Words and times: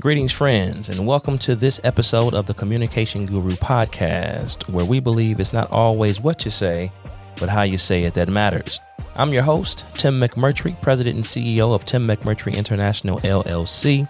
Greetings, 0.00 0.32
friends, 0.32 0.88
and 0.88 1.06
welcome 1.06 1.36
to 1.40 1.54
this 1.54 1.78
episode 1.84 2.32
of 2.32 2.46
the 2.46 2.54
Communication 2.54 3.26
Guru 3.26 3.52
podcast, 3.52 4.66
where 4.70 4.86
we 4.86 4.98
believe 4.98 5.38
it's 5.38 5.52
not 5.52 5.70
always 5.70 6.22
what 6.22 6.42
you 6.46 6.50
say, 6.50 6.90
but 7.38 7.50
how 7.50 7.64
you 7.64 7.76
say 7.76 8.04
it 8.04 8.14
that 8.14 8.30
matters. 8.30 8.80
I'm 9.16 9.30
your 9.30 9.42
host, 9.42 9.84
Tim 9.96 10.18
McMurtry, 10.18 10.80
President 10.80 11.16
and 11.16 11.24
CEO 11.24 11.74
of 11.74 11.84
Tim 11.84 12.08
McMurtry 12.08 12.56
International 12.56 13.18
LLC, 13.18 14.08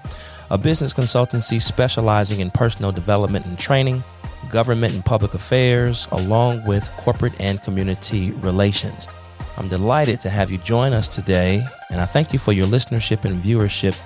a 0.53 0.57
business 0.57 0.93
consultancy 0.93 1.61
specializing 1.61 2.39
in 2.39 2.53
personal 2.53 2.93
development 2.93 3.47
and 3.47 3.59
training, 3.59 4.01
government 4.49 4.95
and 4.95 5.05
public 5.05 5.35
affairs, 5.35 6.07
along 6.13 6.65
with 6.69 6.89
corporate 6.99 7.35
and 7.41 7.61
community 7.65 8.31
relations. 8.35 9.09
I'm 9.57 9.67
delighted 9.67 10.21
to 10.21 10.31
have 10.31 10.53
you 10.53 10.59
join 10.59 10.93
us 10.93 11.13
today, 11.13 11.67
and 11.91 12.01
I 12.01 12.05
thank 12.05 12.33
you 12.33 12.39
for 12.39 12.53
your 12.53 12.69
listenership 12.69 13.25
and 13.25 13.43
viewership 13.43 13.99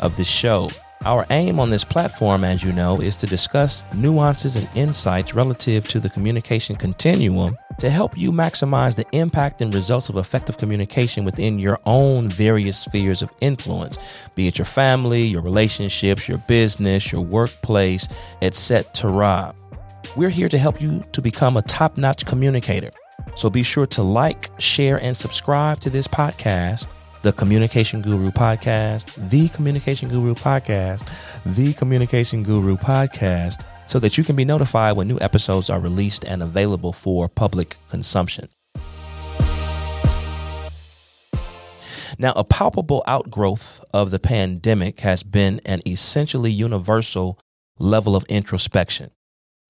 of 0.00 0.16
this 0.16 0.28
show. 0.28 0.68
Our 1.04 1.26
aim 1.30 1.60
on 1.60 1.70
this 1.70 1.84
platform, 1.84 2.42
as 2.42 2.64
you 2.64 2.72
know, 2.72 3.00
is 3.00 3.16
to 3.18 3.26
discuss 3.26 3.84
nuances 3.94 4.56
and 4.56 4.68
insights 4.74 5.32
relative 5.32 5.86
to 5.88 6.00
the 6.00 6.10
communication 6.10 6.74
continuum 6.74 7.56
to 7.78 7.88
help 7.88 8.18
you 8.18 8.32
maximize 8.32 8.96
the 8.96 9.06
impact 9.12 9.62
and 9.62 9.72
results 9.72 10.08
of 10.08 10.16
effective 10.16 10.58
communication 10.58 11.24
within 11.24 11.60
your 11.60 11.78
own 11.86 12.28
various 12.28 12.76
spheres 12.78 13.22
of 13.22 13.30
influence, 13.40 13.96
be 14.34 14.48
it 14.48 14.58
your 14.58 14.64
family, 14.64 15.22
your 15.22 15.42
relationships, 15.42 16.28
your 16.28 16.38
business, 16.38 17.12
your 17.12 17.22
workplace, 17.22 18.08
etc. 18.42 19.54
We're 20.16 20.30
here 20.30 20.48
to 20.48 20.58
help 20.58 20.80
you 20.82 21.04
to 21.12 21.22
become 21.22 21.56
a 21.56 21.62
top 21.62 21.96
notch 21.96 22.26
communicator. 22.26 22.90
So 23.36 23.48
be 23.48 23.62
sure 23.62 23.86
to 23.86 24.02
like, 24.02 24.50
share, 24.58 25.00
and 25.00 25.16
subscribe 25.16 25.78
to 25.80 25.90
this 25.90 26.08
podcast 26.08 26.88
the 27.22 27.32
Communication 27.32 28.00
Guru 28.00 28.30
Podcast, 28.30 29.30
the 29.30 29.48
Communication 29.48 30.08
Guru 30.08 30.34
Podcast, 30.34 31.10
the 31.44 31.72
Communication 31.74 32.42
Guru 32.42 32.76
Podcast, 32.76 33.64
so 33.86 33.98
that 33.98 34.16
you 34.16 34.24
can 34.24 34.36
be 34.36 34.44
notified 34.44 34.96
when 34.96 35.08
new 35.08 35.18
episodes 35.20 35.68
are 35.68 35.80
released 35.80 36.24
and 36.24 36.42
available 36.42 36.92
for 36.92 37.28
public 37.28 37.76
consumption. 37.88 38.48
Now, 42.20 42.32
a 42.34 42.44
palpable 42.44 43.04
outgrowth 43.06 43.84
of 43.94 44.10
the 44.10 44.18
pandemic 44.18 45.00
has 45.00 45.22
been 45.22 45.60
an 45.64 45.80
essentially 45.86 46.50
universal 46.50 47.38
level 47.78 48.16
of 48.16 48.24
introspection. 48.24 49.10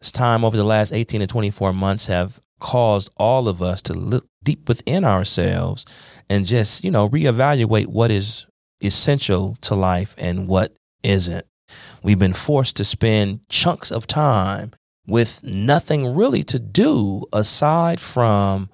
This 0.01 0.13
time 0.13 0.45
over 0.45 0.57
the 0.57 0.65
last 0.65 0.93
18 0.93 1.21
to 1.21 1.27
24 1.27 1.73
months 1.73 2.07
have 2.07 2.41
caused 2.61 3.11
all 3.17 3.49
of 3.49 3.63
us 3.63 3.83
to 3.83 3.95
look 3.95 4.27
deep 4.43 4.69
within 4.69 5.05
ourselves 5.05 5.85
and 6.29 6.47
just, 6.47 6.85
you 6.85 6.91
know, 6.91 7.09
reevaluate 7.09 7.87
what 7.87 8.11
is 8.11 8.47
essential 8.83 9.57
to 9.63 9.75
life 9.75 10.15
and 10.19 10.47
what 10.49 10.77
isn't. 11.03 11.47
We've 12.03 12.19
been 12.19 12.33
forced 12.33 12.77
to 12.77 12.85
spend 12.85 13.41
chunks 13.49 13.91
of 13.91 14.07
time 14.07 14.73
with 15.07 15.43
nothing 15.43 16.15
really 16.15 16.43
to 16.45 16.59
do 16.59 17.25
aside 17.33 18.01
from 18.01 18.71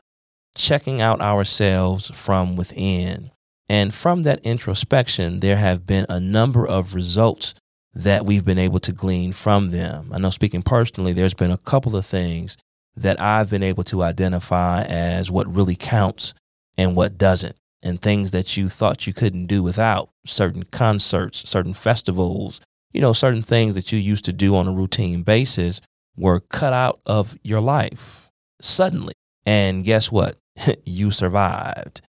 checking 0.57 1.01
out 1.01 1.21
ourselves 1.21 2.11
from 2.15 2.57
within. 2.57 3.31
And 3.69 3.95
from 3.95 4.23
that 4.23 4.41
introspection, 4.45 5.41
there 5.41 5.57
have 5.57 5.87
been 5.87 6.07
a 6.09 6.21
number 6.21 6.67
of 6.67 6.95
results 6.95 7.55
that 7.95 8.27
we've 8.27 8.45
been 8.45 8.59
able 8.59 8.81
to 8.81 8.93
glean 8.93 9.33
from 9.33 9.71
them. 9.71 10.11
I 10.13 10.19
know, 10.19 10.31
speaking 10.31 10.63
personally, 10.63 11.13
there's 11.13 11.35
been 11.35 11.51
a 11.51 11.59
couple 11.59 11.97
of 11.97 12.05
things 12.05 12.57
that 12.97 13.21
I've 13.21 13.49
been 13.49 13.63
able 13.63 13.85
to 13.85 14.03
identify 14.03 14.83
as 14.83 15.31
what 15.31 15.53
really 15.53 15.77
counts 15.77 16.35
and 16.77 16.97
what 16.97 17.19
doesn't, 17.19 17.57
and 17.83 18.01
things 18.01 18.31
that 18.33 18.57
you 18.57 18.69
thought 18.69 19.07
you 19.07 19.13
couldn't 19.13 19.47
do 19.47 19.63
without 19.63 20.11
certain 20.27 20.65
concerts, 20.65 21.49
certain 21.49 21.75
festivals, 21.75 22.61
you 22.93 23.01
know, 23.01 23.13
certain 23.13 23.43
things 23.43 23.75
that 23.75 23.93
you 23.93 23.99
used 23.99 24.25
to 24.25 24.33
do 24.33 24.55
on 24.57 24.69
a 24.69 24.73
routine 24.73 25.23
basis 25.23 25.81
were 26.17 26.41
cut 26.41 26.73
out 26.73 27.01
of 27.07 27.37
your 27.43 27.61
life 27.61 28.31
suddenly. 28.61 29.15
And 29.45 29.85
guess 29.85 30.11
what? 30.11 30.37
you 30.85 31.11
survived. 31.11 32.01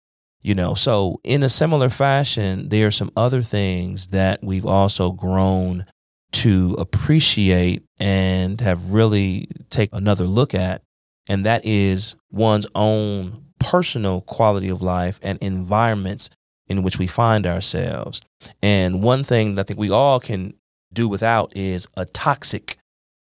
You 0.42 0.54
know, 0.54 0.74
so 0.74 1.20
in 1.24 1.42
a 1.42 1.48
similar 1.48 1.88
fashion, 1.88 2.68
there 2.68 2.86
are 2.86 2.92
some 2.92 3.10
other 3.16 3.40
things 3.40 4.08
that 4.08 4.40
we've 4.42 4.66
also 4.66 5.10
grown 5.10 5.86
to 6.32 6.76
appreciate 6.78 7.82
and 7.98 8.60
have 8.60 8.90
really 8.90 9.48
take 9.70 9.88
another 9.92 10.26
look 10.26 10.52
at, 10.54 10.82
and 11.28 11.46
that 11.46 11.64
is 11.64 12.14
one's 12.30 12.66
own 12.74 13.43
personal 13.64 14.20
quality 14.20 14.68
of 14.68 14.82
life 14.82 15.18
and 15.22 15.38
environments 15.40 16.28
in 16.68 16.82
which 16.82 16.98
we 16.98 17.06
find 17.06 17.46
ourselves. 17.46 18.20
And 18.62 19.02
one 19.02 19.24
thing 19.24 19.54
that 19.54 19.62
I 19.62 19.64
think 19.64 19.80
we 19.80 19.90
all 19.90 20.20
can 20.20 20.52
do 20.92 21.08
without 21.08 21.56
is 21.56 21.88
a 21.96 22.04
toxic 22.04 22.76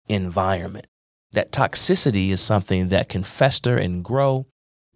environment. 0.08 0.86
That 1.32 1.52
toxicity 1.52 2.30
is 2.30 2.40
something 2.40 2.88
that 2.88 3.10
can 3.10 3.22
fester 3.22 3.76
and 3.76 4.02
grow 4.02 4.46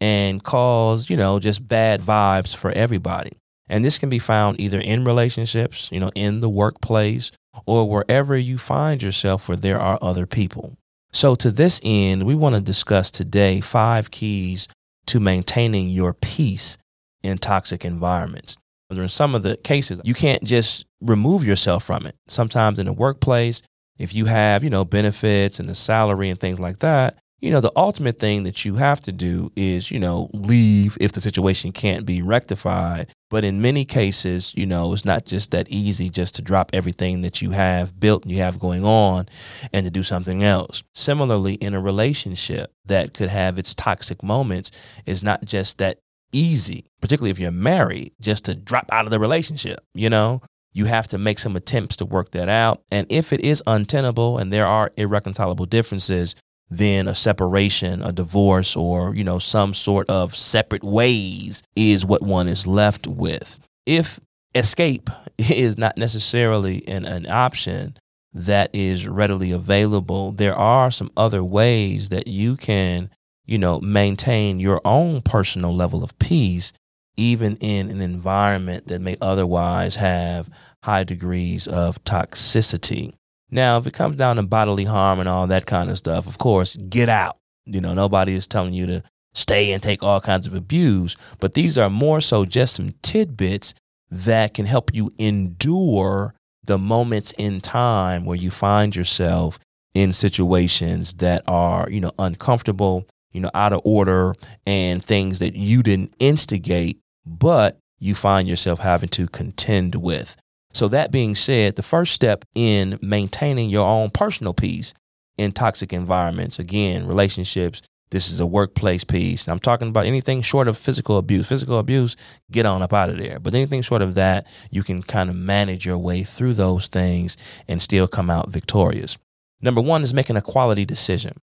and 0.01 0.43
cause, 0.43 1.11
you 1.11 1.17
know, 1.17 1.39
just 1.39 1.69
bad 1.69 2.01
vibes 2.01 2.57
for 2.57 2.73
everybody. 2.73 3.33
And 3.69 3.85
this 3.85 3.99
can 3.99 4.09
be 4.09 4.19
found 4.19 4.59
either 4.59 4.81
in 4.81 5.05
relationships, 5.05 5.91
you 5.93 6.01
know, 6.01 6.11
in 6.15 6.41
the 6.41 6.49
workplace, 6.49 7.31
or 7.67 7.89
wherever 7.89 8.37
you 8.37 8.59
find 8.59 9.03
yourself 9.03 9.47
where 9.47 9.57
there 9.57 9.81
are 9.81 9.99
other 10.03 10.27
people. 10.27 10.77
So, 11.13 11.35
to 11.37 11.53
this 11.53 11.81
end, 11.85 12.25
we 12.25 12.35
want 12.35 12.57
to 12.57 12.61
discuss 12.61 13.11
today 13.11 13.61
five 13.61 14.11
keys 14.11 14.67
to 15.07 15.21
maintaining 15.21 15.89
your 15.89 16.15
peace 16.15 16.79
in 17.23 17.39
toxic 17.39 17.85
environments. 17.85 18.57
In 18.91 19.09
some 19.09 19.35
of 19.35 19.43
the 19.43 19.57
cases, 19.57 20.01
you 20.05 20.15
can't 20.15 20.45
just 20.45 20.85
remove 21.01 21.45
yourself 21.45 21.83
from 21.83 22.07
it. 22.07 22.15
Sometimes 22.29 22.79
in 22.79 22.87
the 22.87 22.93
workplace, 22.93 23.63
if 23.99 24.15
you 24.15 24.27
have, 24.27 24.63
you 24.63 24.71
know, 24.71 24.85
benefits 24.85 25.59
and 25.59 25.69
a 25.71 25.75
salary 25.75 26.31
and 26.31 26.39
things 26.39 26.61
like 26.61 26.79
that, 26.81 27.17
you 27.41 27.51
know, 27.51 27.61
the 27.61 27.73
ultimate 27.77 28.19
thing 28.19 28.45
that 28.45 28.65
you 28.65 28.77
have 28.77 29.01
to 29.03 29.13
do 29.13 29.53
is, 29.57 29.91
you 29.91 29.99
know, 29.99 30.31
leave 30.33 30.97
if 31.01 31.13
the 31.13 31.21
situation 31.21 31.73
can't 31.73 32.07
be 32.07 32.23
rectified. 32.23 33.13
But 33.35 33.43
in 33.43 33.61
many 33.61 33.85
cases, 33.85 34.55
you 34.57 34.65
know, 34.65 34.93
it's 34.93 35.05
not 35.05 35.25
just 35.27 35.51
that 35.51 35.69
easy 35.69 36.09
just 36.09 36.37
to 36.37 36.41
drop 36.41 36.71
everything 36.73 37.23
that 37.23 37.43
you 37.43 37.51
have 37.51 37.99
built 37.99 38.23
and 38.23 38.31
you 38.31 38.39
have 38.39 38.61
going 38.61 38.85
on 38.85 39.27
and 39.73 39.85
to 39.85 39.91
do 39.91 40.05
something 40.05 40.45
else. 40.45 40.85
Similarly, 40.95 41.55
in 41.55 41.75
a 41.75 41.81
relationship 41.81 42.71
that 42.85 43.13
could 43.13 43.31
have 43.31 43.59
its 43.59 43.75
toxic 43.75 44.23
moments, 44.23 44.71
is 45.05 45.25
not 45.25 45.45
just 45.45 45.79
that 45.79 45.99
easy, 46.31 46.85
particularly 47.01 47.33
if 47.33 47.41
you're 47.41 47.51
married, 47.51 48.13
just 48.21 48.45
to 48.45 48.55
drop 48.55 48.89
out 48.93 49.05
of 49.05 49.11
the 49.11 49.19
relationship, 49.19 49.81
you 49.95 50.09
know? 50.09 50.41
You 50.73 50.85
have 50.85 51.09
to 51.09 51.19
make 51.19 51.41
some 51.41 51.57
attempts 51.57 51.97
to 51.97 52.05
work 52.05 52.31
that 52.31 52.49
out. 52.49 52.83
And 52.93 53.05
if 53.11 53.33
it 53.33 53.41
is 53.41 53.65
untenable 53.67 54.39
and 54.39 54.53
there 54.53 54.69
are 54.69 54.93
irreconcilable 54.97 55.67
differences, 55.67 56.37
then 56.71 57.07
a 57.07 57.15
separation, 57.15 58.03
a 58.03 58.13
divorce, 58.13 58.75
or, 58.77 59.15
you 59.15 59.25
know, 59.25 59.39
some 59.39 59.75
sort 59.75 60.09
of 60.09 60.35
separate 60.35 60.85
ways 60.85 61.63
is 61.77 62.05
what 62.05 62.23
one 62.23 62.49
is 62.49 62.67
left 62.67 63.07
with. 63.07 63.59
If 63.87 64.21
escape 64.55 65.11
is 65.39 65.79
not 65.79 65.97
necessarily 65.97 66.87
an, 66.89 67.05
an 67.05 67.27
option 67.29 67.97
that 68.33 68.71
is 68.75 69.07
readily 69.07 69.53
available, 69.53 70.33
there 70.33 70.57
are 70.57 70.91
some 70.91 71.11
other 71.17 71.45
ways 71.45 72.09
that 72.09 72.27
you 72.27 72.57
can, 72.57 73.11
you 73.47 73.59
know, 73.59 73.81
maintain 73.81 74.59
your 74.59 74.81
own 74.85 75.23
personal 75.23 75.75
level 75.75 76.03
of 76.03 76.19
peace, 76.19 76.73
even 77.17 77.57
in 77.57 77.91
an 77.91 78.01
environment 78.01 78.89
that 78.89 79.01
may 79.01 79.17
otherwise 79.21 79.97
have 79.97 80.51
high 80.83 81.05
degrees 81.05 81.69
of 81.69 82.03
toxicity. 82.05 83.15
Now, 83.55 83.79
if 83.79 83.87
it 83.87 83.93
comes 83.95 84.17
down 84.17 84.35
to 84.35 84.43
bodily 84.43 84.83
harm 84.83 85.21
and 85.21 85.29
all 85.29 85.47
that 85.47 85.65
kind 85.65 85.89
of 85.89 85.97
stuff, 85.97 86.27
of 86.27 86.39
course, 86.39 86.75
get 86.89 87.09
out. 87.09 87.37
You 87.67 87.81
know, 87.81 87.95
nobody 87.95 88.35
is 88.35 88.49
telling 88.49 88.75
you 88.75 88.85
to 88.87 89.05
stay 89.33 89.73
and 89.73 89.81
take 89.81 90.03
all 90.03 90.21
kinds 90.21 90.49
of 90.49 90.55
abuse, 90.55 91.17
but 91.39 91.55
these 91.55 91.79
are 91.79 91.89
more 91.89 92.21
so 92.21 92.45
just 92.45 92.75
some 92.75 92.95
tidbits 93.03 93.73
that 94.11 94.55
can 94.55 94.67
help 94.67 94.93
you 94.93 95.13
endure 95.19 96.35
the 96.65 96.79
moments 96.79 97.33
in 97.39 97.61
time 97.61 98.25
where 98.25 98.37
you 98.37 98.51
find 98.51 98.97
yourself 98.97 99.61
in 99.95 100.13
situations 100.13 101.15
that 101.15 101.45
are, 101.47 101.89
you 101.89 102.01
know, 102.01 102.13
uncomfortable, 102.19 103.07
you 103.31 103.41
know, 103.41 103.53
out 103.55 103.73
of 103.73 103.81
order 103.85 104.35
and 104.67 105.05
things 105.05 105.39
that 105.39 105.55
you 105.55 105.81
didn't 105.85 106.13
instigate, 106.19 106.99
but 107.25 107.79
you 108.01 108.17
find 108.17 108.49
yourself 108.49 108.81
having 108.81 109.11
to 109.11 109.29
contend 109.29 109.95
with. 109.95 110.37
So, 110.75 110.89
that 110.89 111.13
being 111.13 111.37
said, 111.37 111.77
the 111.77 111.83
first 111.83 112.13
step 112.13 112.45
in 112.55 112.99
maintaining 113.01 113.71
your 113.71 113.87
own 113.87 114.11
personal 114.11 114.53
peace 114.53 114.93
in 115.39 115.53
toxic 115.53 115.93
environments, 115.93 116.59
again, 116.59 117.07
relationships, 117.07 117.81
this 118.11 118.31
is 118.31 118.41
a 118.41 118.47
workplace 118.47 119.05
piece. 119.05 119.49
I'm 119.49 119.59
talking 119.59 119.89
about 119.89 120.07
anything 120.07 120.43
short 120.43 120.69
of 120.69 120.77
physical 120.77 121.17
abuse. 121.17 121.49
Physical 121.49 121.79
abuse, 121.79 122.17
get 122.51 122.67
on 122.67 122.83
up 122.83 122.93
out 122.93 123.11
of 123.11 123.19
there. 123.19 123.39
But 123.39 123.55
anything 123.55 123.83
short 123.83 124.03
of 124.03 124.15
that, 124.15 124.47
you 124.71 124.83
can 124.83 125.03
kind 125.03 125.31
of 125.31 125.37
manage 125.37 125.87
your 125.87 125.99
way 125.99 126.23
through 126.23 126.55
those 126.55 126.89
things 126.89 127.37
and 127.67 127.81
still 127.81 128.07
come 128.07 128.31
out 128.31 128.51
victorious. 128.51 129.17
Number 129.61 129.81
one 129.81 130.03
is 130.03 130.15
making 130.15 130.37
a 130.37 130.43
quality 130.43 130.85
decision. 130.85 131.39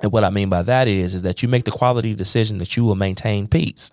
And 0.00 0.12
what 0.12 0.24
I 0.24 0.30
mean 0.30 0.48
by 0.48 0.62
that 0.62 0.88
is, 0.88 1.14
is 1.14 1.22
that 1.22 1.42
you 1.42 1.48
make 1.48 1.64
the 1.64 1.70
quality 1.70 2.14
decision 2.14 2.58
that 2.58 2.76
you 2.76 2.84
will 2.84 2.94
maintain 2.94 3.48
peace 3.48 3.90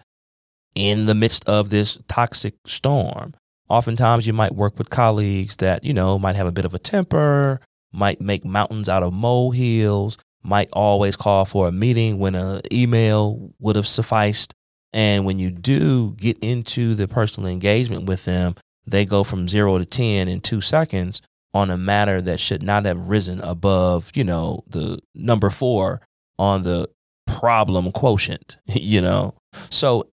in 0.75 1.05
the 1.05 1.15
midst 1.15 1.47
of 1.47 1.69
this 1.69 1.99
toxic 2.07 2.55
storm 2.65 3.33
Oftentimes, 3.73 4.27
you 4.27 4.33
might 4.33 4.53
work 4.53 4.77
with 4.77 4.91
colleagues 4.91 5.57
that, 5.57 5.83
you 5.83 5.95
know, 5.95 6.19
might 6.19 6.35
have 6.35 6.45
a 6.45 6.51
bit 6.51 6.63
of 6.63 6.75
a 6.75 6.79
temper, 6.79 7.59
might 7.91 8.21
make 8.21 8.45
mountains 8.45 8.87
out 8.87 9.01
of 9.01 9.13
molehills, 9.13 10.19
might 10.43 10.69
always 10.73 11.15
call 11.15 11.43
for 11.43 11.67
a 11.67 11.71
meeting 11.71 12.19
when 12.19 12.35
an 12.35 12.61
email 12.71 13.51
would 13.57 13.75
have 13.75 13.87
sufficed. 13.87 14.53
And 14.93 15.25
when 15.25 15.39
you 15.39 15.49
do 15.49 16.11
get 16.11 16.37
into 16.37 16.93
the 16.93 17.07
personal 17.07 17.49
engagement 17.49 18.05
with 18.05 18.25
them, 18.25 18.53
they 18.85 19.05
go 19.05 19.23
from 19.23 19.47
zero 19.47 19.79
to 19.79 19.85
10 19.87 20.27
in 20.27 20.39
two 20.39 20.61
seconds 20.61 21.23
on 21.51 21.71
a 21.71 21.77
matter 21.77 22.21
that 22.21 22.39
should 22.39 22.61
not 22.61 22.85
have 22.85 23.07
risen 23.07 23.41
above, 23.41 24.11
you 24.13 24.23
know, 24.23 24.63
the 24.67 24.99
number 25.15 25.49
four 25.49 25.99
on 26.37 26.61
the 26.61 26.87
problem 27.25 27.91
quotient, 27.91 28.59
you 28.67 29.01
know? 29.01 29.33
So 29.71 30.11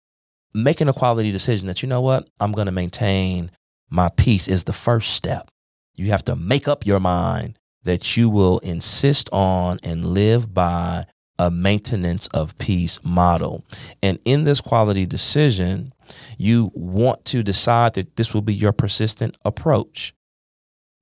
making 0.54 0.88
a 0.88 0.94
quality 0.94 1.32
decision 1.32 1.68
that, 1.68 1.82
you 1.82 1.90
know 1.90 2.02
what, 2.02 2.28
I'm 2.40 2.52
going 2.52 2.66
to 2.66 2.72
maintain 2.72 3.52
my 3.90 4.10
peace 4.10 4.48
is 4.48 4.64
the 4.64 4.74
first 4.74 5.14
step. 5.14 5.50
You 5.96 6.08
have 6.08 6.24
to 6.26 6.36
make 6.36 6.68
up 6.68 6.86
your 6.86 7.00
mind 7.00 7.58
that 7.84 8.16
you 8.16 8.30
will 8.30 8.60
insist 8.60 9.30
on 9.32 9.80
and 9.84 10.06
live 10.06 10.54
by 10.54 11.06
a 11.38 11.50
maintenance 11.50 12.28
of 12.28 12.58
peace 12.58 13.00
model. 13.04 13.64
And 14.04 14.20
in 14.26 14.44
this 14.44 14.62
quality 14.62 15.06
decision, 15.06 15.94
you 16.38 16.72
want 16.74 17.26
to 17.26 17.44
decide 17.44 17.94
that 17.94 18.18
this 18.18 18.34
will 18.34 18.42
be 18.42 18.54
your 18.54 18.74
persistent 18.74 19.38
approach. 19.46 20.14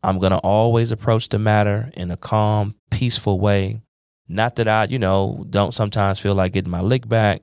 I'm 0.03 0.19
going 0.19 0.31
to 0.31 0.37
always 0.39 0.91
approach 0.91 1.29
the 1.29 1.39
matter 1.39 1.91
in 1.95 2.11
a 2.11 2.17
calm, 2.17 2.75
peaceful 2.91 3.39
way. 3.39 3.81
Not 4.27 4.57
that 4.57 4.67
I, 4.67 4.85
you 4.85 4.99
know, 4.99 5.45
don't 5.49 5.73
sometimes 5.73 6.19
feel 6.19 6.35
like 6.35 6.53
getting 6.53 6.71
my 6.71 6.81
lick 6.81 7.07
back, 7.07 7.41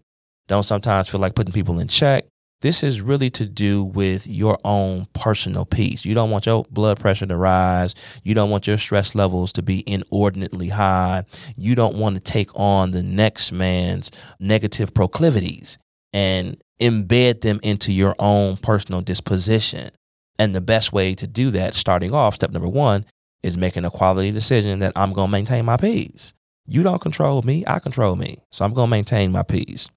don't 0.48 0.62
sometimes 0.62 1.08
feel 1.08 1.20
like 1.20 1.34
putting 1.34 1.52
people 1.52 1.78
in 1.78 1.88
check. 1.88 2.26
This 2.60 2.82
is 2.82 3.02
really 3.02 3.28
to 3.30 3.44
do 3.44 3.84
with 3.84 4.26
your 4.26 4.58
own 4.64 5.06
personal 5.12 5.66
peace. 5.66 6.06
You 6.06 6.14
don't 6.14 6.30
want 6.30 6.46
your 6.46 6.64
blood 6.70 6.98
pressure 6.98 7.26
to 7.26 7.36
rise. 7.36 7.94
You 8.22 8.34
don't 8.34 8.48
want 8.48 8.66
your 8.66 8.78
stress 8.78 9.14
levels 9.14 9.52
to 9.54 9.62
be 9.62 9.84
inordinately 9.86 10.68
high. 10.68 11.24
You 11.56 11.74
don't 11.74 11.96
want 11.96 12.16
to 12.16 12.22
take 12.22 12.48
on 12.58 12.92
the 12.92 13.02
next 13.02 13.52
man's 13.52 14.10
negative 14.40 14.94
proclivities 14.94 15.78
and 16.14 16.56
embed 16.80 17.42
them 17.42 17.60
into 17.62 17.92
your 17.92 18.14
own 18.18 18.56
personal 18.56 19.02
disposition. 19.02 19.90
And 20.38 20.54
the 20.54 20.60
best 20.60 20.92
way 20.92 21.14
to 21.16 21.26
do 21.26 21.50
that, 21.50 21.74
starting 21.74 22.14
off, 22.14 22.34
step 22.34 22.50
number 22.50 22.68
one, 22.68 23.04
is 23.42 23.58
making 23.58 23.84
a 23.84 23.90
quality 23.90 24.30
decision 24.30 24.78
that 24.78 24.92
I'm 24.96 25.12
going 25.12 25.28
to 25.28 25.32
maintain 25.32 25.66
my 25.66 25.76
peace. 25.76 26.32
You 26.66 26.82
don't 26.82 27.00
control 27.00 27.42
me, 27.42 27.64
I 27.66 27.78
control 27.78 28.16
me. 28.16 28.38
So 28.50 28.64
I'm 28.64 28.72
going 28.72 28.86
to 28.86 28.90
maintain 28.90 29.32
my 29.32 29.42
peace. 29.42 29.88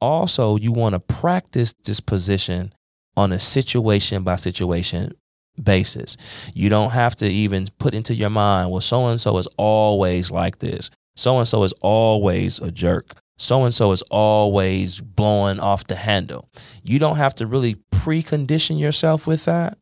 Also, 0.00 0.56
you 0.56 0.72
want 0.72 0.94
to 0.94 1.00
practice 1.00 1.74
this 1.84 2.00
position 2.00 2.72
on 3.16 3.32
a 3.32 3.38
situation 3.38 4.22
by 4.22 4.36
situation 4.36 5.12
basis. 5.62 6.16
You 6.54 6.68
don't 6.68 6.90
have 6.90 7.16
to 7.16 7.28
even 7.28 7.66
put 7.78 7.94
into 7.94 8.14
your 8.14 8.30
mind, 8.30 8.70
well, 8.70 8.80
so 8.80 9.06
and 9.06 9.20
so 9.20 9.36
is 9.38 9.48
always 9.56 10.30
like 10.30 10.58
this. 10.58 10.90
So 11.16 11.38
and 11.38 11.48
so 11.48 11.64
is 11.64 11.72
always 11.80 12.60
a 12.60 12.70
jerk. 12.70 13.12
So 13.38 13.64
and 13.64 13.74
so 13.74 13.92
is 13.92 14.02
always 14.10 15.00
blowing 15.00 15.60
off 15.60 15.86
the 15.86 15.96
handle. 15.96 16.48
You 16.82 16.98
don't 16.98 17.16
have 17.16 17.34
to 17.36 17.46
really 17.46 17.76
precondition 17.92 18.78
yourself 18.78 19.26
with 19.26 19.44
that 19.46 19.78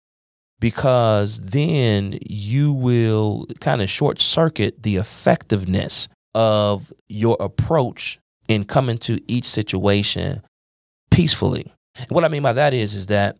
because 0.60 1.40
then 1.40 2.18
you 2.28 2.72
will 2.72 3.46
kind 3.60 3.82
of 3.82 3.90
short 3.90 4.20
circuit 4.20 4.82
the 4.82 4.96
effectiveness 4.96 6.08
of 6.34 6.92
your 7.08 7.36
approach 7.40 8.18
in 8.48 8.64
coming 8.64 8.98
to 8.98 9.20
each 9.30 9.44
situation 9.44 10.42
peacefully. 11.10 11.72
And 11.96 12.10
what 12.10 12.24
I 12.24 12.28
mean 12.28 12.42
by 12.42 12.52
that 12.52 12.74
is 12.74 12.94
is 12.94 13.06
that 13.06 13.36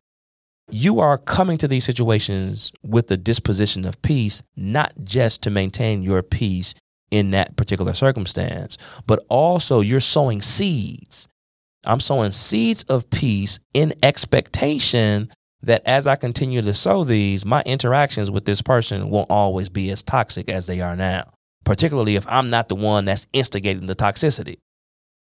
you 0.70 1.00
are 1.00 1.19
coming 1.19 1.58
to 1.58 1.69
these 1.69 1.85
situations 1.85 2.73
with 2.82 3.08
the 3.08 3.17
disposition 3.17 3.85
of 3.85 4.00
peace, 4.00 4.43
not 4.56 4.93
just 5.05 5.43
to 5.43 5.50
maintain 5.50 6.02
your 6.02 6.23
peace 6.23 6.75
in 7.11 7.32
that 7.32 7.56
particular 7.56 7.93
circumstance, 7.93 8.79
but 9.06 9.25
also 9.29 9.81
you're 9.81 10.00
sowing 10.00 10.41
seeds. 10.41 11.29
I'm 11.85 12.00
sowing 12.00 12.32
seeds 12.32 12.82
of 12.85 13.11
peace 13.11 13.58
in 13.75 13.93
expectation 14.02 15.29
that 15.62 15.82
as 15.87 16.06
I 16.06 16.17
continue 16.17 16.62
to 16.62 16.73
sow 16.73 17.05
these, 17.05 17.44
my 17.44 17.62
interactions 17.62 18.31
with 18.31 18.46
this 18.46 18.62
person 18.62 19.11
won't 19.11 19.31
always 19.31 19.69
be 19.69 19.91
as 19.91 20.02
toxic 20.02 20.49
as 20.49 20.67
they 20.67 20.81
are 20.81 20.96
now 20.96 21.34
particularly 21.65 22.17
if 22.17 22.27
I'm 22.29 22.51
not 22.51 22.69
the 22.69 22.75
one 22.75 23.05
that's 23.05 23.27
instigating 23.33 23.87
the 23.87 23.97
toxicity. 23.97 24.59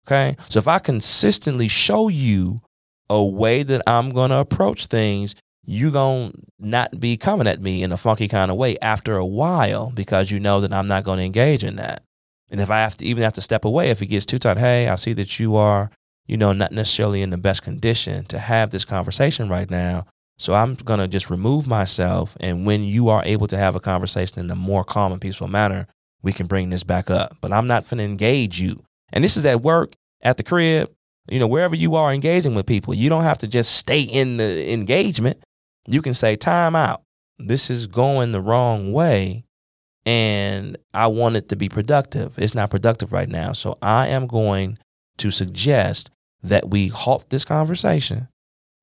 Okay. 0.08 0.36
So 0.50 0.60
if 0.60 0.68
I 0.68 0.80
consistently 0.80 1.68
show 1.68 2.10
you 2.10 2.62
a 3.10 3.24
way 3.24 3.64
that 3.64 3.82
I'm 3.88 4.10
going 4.10 4.32
to 4.32 4.38
approach 4.38 4.88
things, 4.88 5.36
you're 5.66 5.92
going 5.92 6.32
to 6.32 6.38
not 6.60 7.00
be 7.00 7.16
coming 7.16 7.48
at 7.48 7.62
me 7.62 7.84
in 7.84 7.92
a 7.92 7.98
funky 7.98 8.28
kind 8.28 8.52
of 8.52 8.58
way 8.58 8.78
after 8.80 9.16
a 9.16 9.26
while 9.26 9.92
because 9.92 10.30
you 10.30 10.40
know 10.40 10.60
that 10.60 10.74
I'm 10.74 10.88
not 10.88 11.04
going 11.04 11.20
to 11.20 11.26
engage 11.26 11.64
in 11.64 11.78
that. 11.78 12.04
And 12.50 12.60
if 12.60 12.70
I 12.70 12.80
have 12.80 12.98
to 12.98 13.06
even 13.06 13.24
have 13.24 13.34
to 13.34 13.42
step 13.42 13.66
away, 13.66 13.90
if 13.90 14.02
it 14.02 14.08
gets 14.08 14.26
too 14.26 14.40
tight, 14.40 14.58
hey, 14.58 14.88
I 14.88 14.96
see 14.96 15.14
that 15.14 15.40
you 15.40 15.56
are, 15.56 15.90
you 16.28 16.38
know, 16.38 16.54
not 16.54 16.72
necessarily 16.72 17.22
in 17.22 17.30
the 17.30 17.38
best 17.38 17.64
condition 17.64 18.26
to 18.26 18.40
have 18.40 18.72
this 18.72 18.86
conversation 18.86 19.48
right 19.50 19.70
now. 19.70 20.06
So 20.38 20.54
I'm 20.54 20.76
going 20.76 21.00
to 21.00 21.08
just 21.08 21.30
remove 21.30 21.68
myself. 21.68 22.36
And 22.40 22.66
when 22.66 22.84
you 22.84 23.08
are 23.10 23.24
able 23.24 23.48
to 23.48 23.58
have 23.58 23.76
a 23.76 23.80
conversation 23.80 24.40
in 24.40 24.52
a 24.52 24.56
more 24.56 24.84
calm 24.84 25.12
and 25.12 25.22
peaceful 25.22 25.48
manner, 25.48 25.88
we 26.24 26.34
can 26.34 26.48
bring 26.48 26.70
this 26.70 26.84
back 26.84 27.12
up. 27.12 27.38
But 27.42 27.52
I'm 27.54 27.68
not 27.68 27.88
to 27.88 28.00
engage 28.00 28.60
you. 28.60 28.84
And 29.12 29.24
this 29.24 29.38
is 29.38 29.46
at 29.46 29.62
work, 29.62 29.94
at 30.22 30.38
the 30.38 30.44
crib, 30.44 30.92
you 31.30 31.40
know, 31.40 31.48
wherever 31.48 31.76
you 31.76 31.96
are 31.96 32.14
engaging 32.14 32.56
with 32.56 32.66
people. 32.66 32.94
You 32.94 33.10
don't 33.10 33.24
have 33.24 33.40
to 33.40 33.48
just 33.48 33.76
stay 33.76 34.02
in 34.02 34.38
the 34.38 34.72
engagement. 34.74 35.38
You 35.88 36.02
can 36.02 36.14
say, 36.14 36.36
time 36.36 36.76
out. 36.76 37.04
This 37.38 37.70
is 37.70 37.88
going 37.88 38.32
the 38.32 38.42
wrong 38.42 38.92
way. 38.92 39.44
And 40.06 40.78
I 40.94 41.08
want 41.08 41.36
it 41.36 41.50
to 41.50 41.56
be 41.56 41.70
productive. 41.70 42.38
It's 42.38 42.56
not 42.56 42.72
productive 42.72 43.14
right 43.14 43.30
now. 43.30 43.54
So 43.54 43.78
I 43.82 44.08
am 44.08 44.28
going 44.28 44.78
to 45.18 45.32
suggest 45.32 46.10
that 46.42 46.70
we 46.70 46.88
halt 46.88 47.30
this 47.30 47.46
conversation 47.46 48.28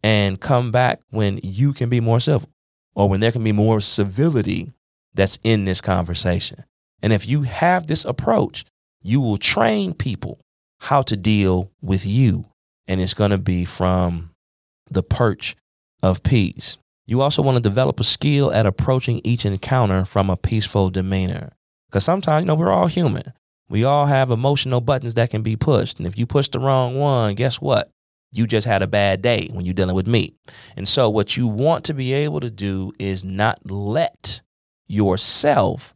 and 0.02 0.40
come 0.40 0.70
back 0.70 1.00
when 1.10 1.40
you 1.42 1.74
can 1.74 1.90
be 1.90 2.00
more 2.00 2.20
civil 2.20 2.48
or 2.94 3.08
when 3.08 3.20
there 3.20 3.32
can 3.32 3.44
be 3.44 3.52
more 3.52 3.80
civility 3.80 4.72
that's 5.14 5.38
in 5.42 5.66
this 5.66 5.80
conversation. 5.82 6.64
And 7.02 7.12
if 7.12 7.26
you 7.26 7.42
have 7.42 7.86
this 7.86 8.04
approach, 8.04 8.64
you 9.02 9.20
will 9.20 9.36
train 9.36 9.94
people 9.94 10.38
how 10.80 11.02
to 11.02 11.16
deal 11.16 11.70
with 11.82 12.06
you. 12.06 12.46
And 12.86 13.00
it's 13.00 13.14
going 13.14 13.30
to 13.30 13.38
be 13.38 13.64
from 13.64 14.30
the 14.90 15.02
perch 15.02 15.56
of 16.02 16.22
peace. 16.22 16.78
You 17.06 17.20
also 17.20 17.42
want 17.42 17.56
to 17.56 17.62
develop 17.62 18.00
a 18.00 18.04
skill 18.04 18.52
at 18.52 18.66
approaching 18.66 19.20
each 19.24 19.44
encounter 19.44 20.04
from 20.04 20.30
a 20.30 20.36
peaceful 20.36 20.90
demeanor. 20.90 21.52
Because 21.88 22.04
sometimes, 22.04 22.42
you 22.42 22.46
know, 22.46 22.54
we're 22.54 22.72
all 22.72 22.86
human. 22.86 23.32
We 23.68 23.84
all 23.84 24.06
have 24.06 24.30
emotional 24.30 24.80
buttons 24.80 25.14
that 25.14 25.30
can 25.30 25.42
be 25.42 25.56
pushed. 25.56 25.98
And 25.98 26.06
if 26.06 26.18
you 26.18 26.26
push 26.26 26.48
the 26.48 26.58
wrong 26.58 26.98
one, 26.98 27.34
guess 27.34 27.60
what? 27.60 27.90
You 28.32 28.46
just 28.46 28.66
had 28.66 28.82
a 28.82 28.86
bad 28.86 29.22
day 29.22 29.48
when 29.52 29.64
you're 29.64 29.74
dealing 29.74 29.96
with 29.96 30.06
me. 30.06 30.34
And 30.76 30.88
so, 30.88 31.10
what 31.10 31.36
you 31.36 31.48
want 31.48 31.84
to 31.86 31.94
be 31.94 32.12
able 32.12 32.40
to 32.40 32.50
do 32.50 32.92
is 32.98 33.24
not 33.24 33.58
let 33.68 34.40
yourself 34.86 35.94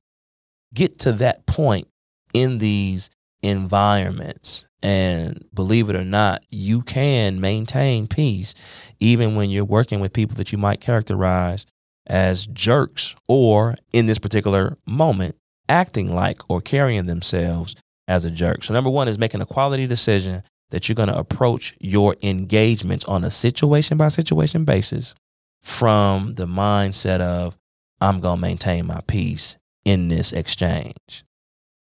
get 0.75 0.99
to 1.01 1.13
that 1.13 1.47
point 1.47 1.89
in 2.35 2.59
these 2.59 3.11
environments. 3.43 4.67
And 4.83 5.45
believe 5.55 5.89
it 5.89 5.97
or 5.97 6.05
not, 6.05 6.45
you 6.51 6.83
can 6.83 7.41
maintain 7.41 8.07
peace 8.07 8.55
even 9.01 9.35
when 9.35 9.49
you're 9.49 9.65
working 9.65 10.01
with 10.01 10.13
people 10.13 10.37
that 10.37 10.53
you 10.53 10.59
might 10.59 10.81
characterize 10.81 11.65
as 12.07 12.47
jerks 12.47 13.15
or 13.29 13.77
in 13.93 14.07
this 14.07 14.19
particular 14.19 14.77
moment 14.87 15.37
acting 15.69 16.15
like 16.15 16.43
or 16.51 16.61
carrying 16.61 17.07
themselves 17.07 17.75
as 18.07 18.27
a 18.27 18.31
jerk. 18.31 18.63
So, 18.63 18.75
number 18.75 18.91
one 18.91 19.09
is 19.09 19.19
making 19.19 19.41
a 19.41 19.47
quality 19.47 19.87
decision 19.87 20.43
that 20.71 20.89
you're 20.89 20.97
going 20.97 21.09
to 21.09 21.17
approach 21.17 21.75
your 21.81 22.17
engagements 22.23 23.05
on 23.07 23.25
a 23.25 23.31
situation 23.31 23.97
by 23.97 24.09
situation 24.09 24.65
basis 24.65 25.15
from 25.63 26.35
the 26.35 26.47
mindset 26.47 27.21
of, 27.21 27.57
I'm 28.01 28.21
going 28.21 28.37
to 28.37 28.43
maintain 28.43 28.87
my 28.87 29.01
peace 29.07 29.57
in 29.85 30.09
this 30.09 30.33
exchange. 30.33 31.25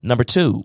Number 0.01 0.23
two, 0.23 0.63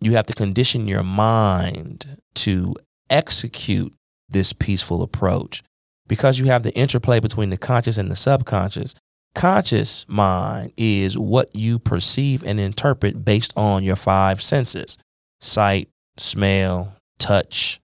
you 0.00 0.12
have 0.14 0.26
to 0.26 0.34
condition 0.34 0.88
your 0.88 1.02
mind 1.02 2.18
to 2.34 2.74
execute 3.10 3.94
this 4.28 4.52
peaceful 4.52 5.02
approach 5.02 5.62
because 6.06 6.38
you 6.38 6.46
have 6.46 6.62
the 6.62 6.74
interplay 6.74 7.20
between 7.20 7.50
the 7.50 7.56
conscious 7.56 7.98
and 7.98 8.10
the 8.10 8.16
subconscious. 8.16 8.94
Conscious 9.34 10.04
mind 10.08 10.72
is 10.76 11.18
what 11.18 11.54
you 11.54 11.78
perceive 11.78 12.44
and 12.44 12.60
interpret 12.60 13.24
based 13.24 13.52
on 13.56 13.82
your 13.82 13.96
five 13.96 14.40
senses 14.42 14.96
sight, 15.40 15.88
smell, 16.16 16.96
touch, 17.18 17.80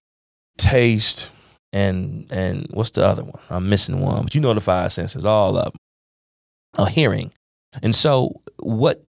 taste, 0.57 1.29
and 1.73 2.25
and 2.31 2.67
what's 2.71 2.91
the 2.91 3.05
other 3.05 3.23
one? 3.23 3.41
I'm 3.49 3.69
missing 3.69 3.99
one, 3.99 4.23
but 4.23 4.35
you 4.35 4.41
know 4.41 4.53
the 4.53 4.61
five 4.61 4.93
senses, 4.93 5.25
all 5.25 5.57
of 5.57 5.65
them. 5.65 5.73
A 6.77 6.89
hearing. 6.89 7.33
And 7.81 7.95
so 7.95 8.41
what 8.59 9.03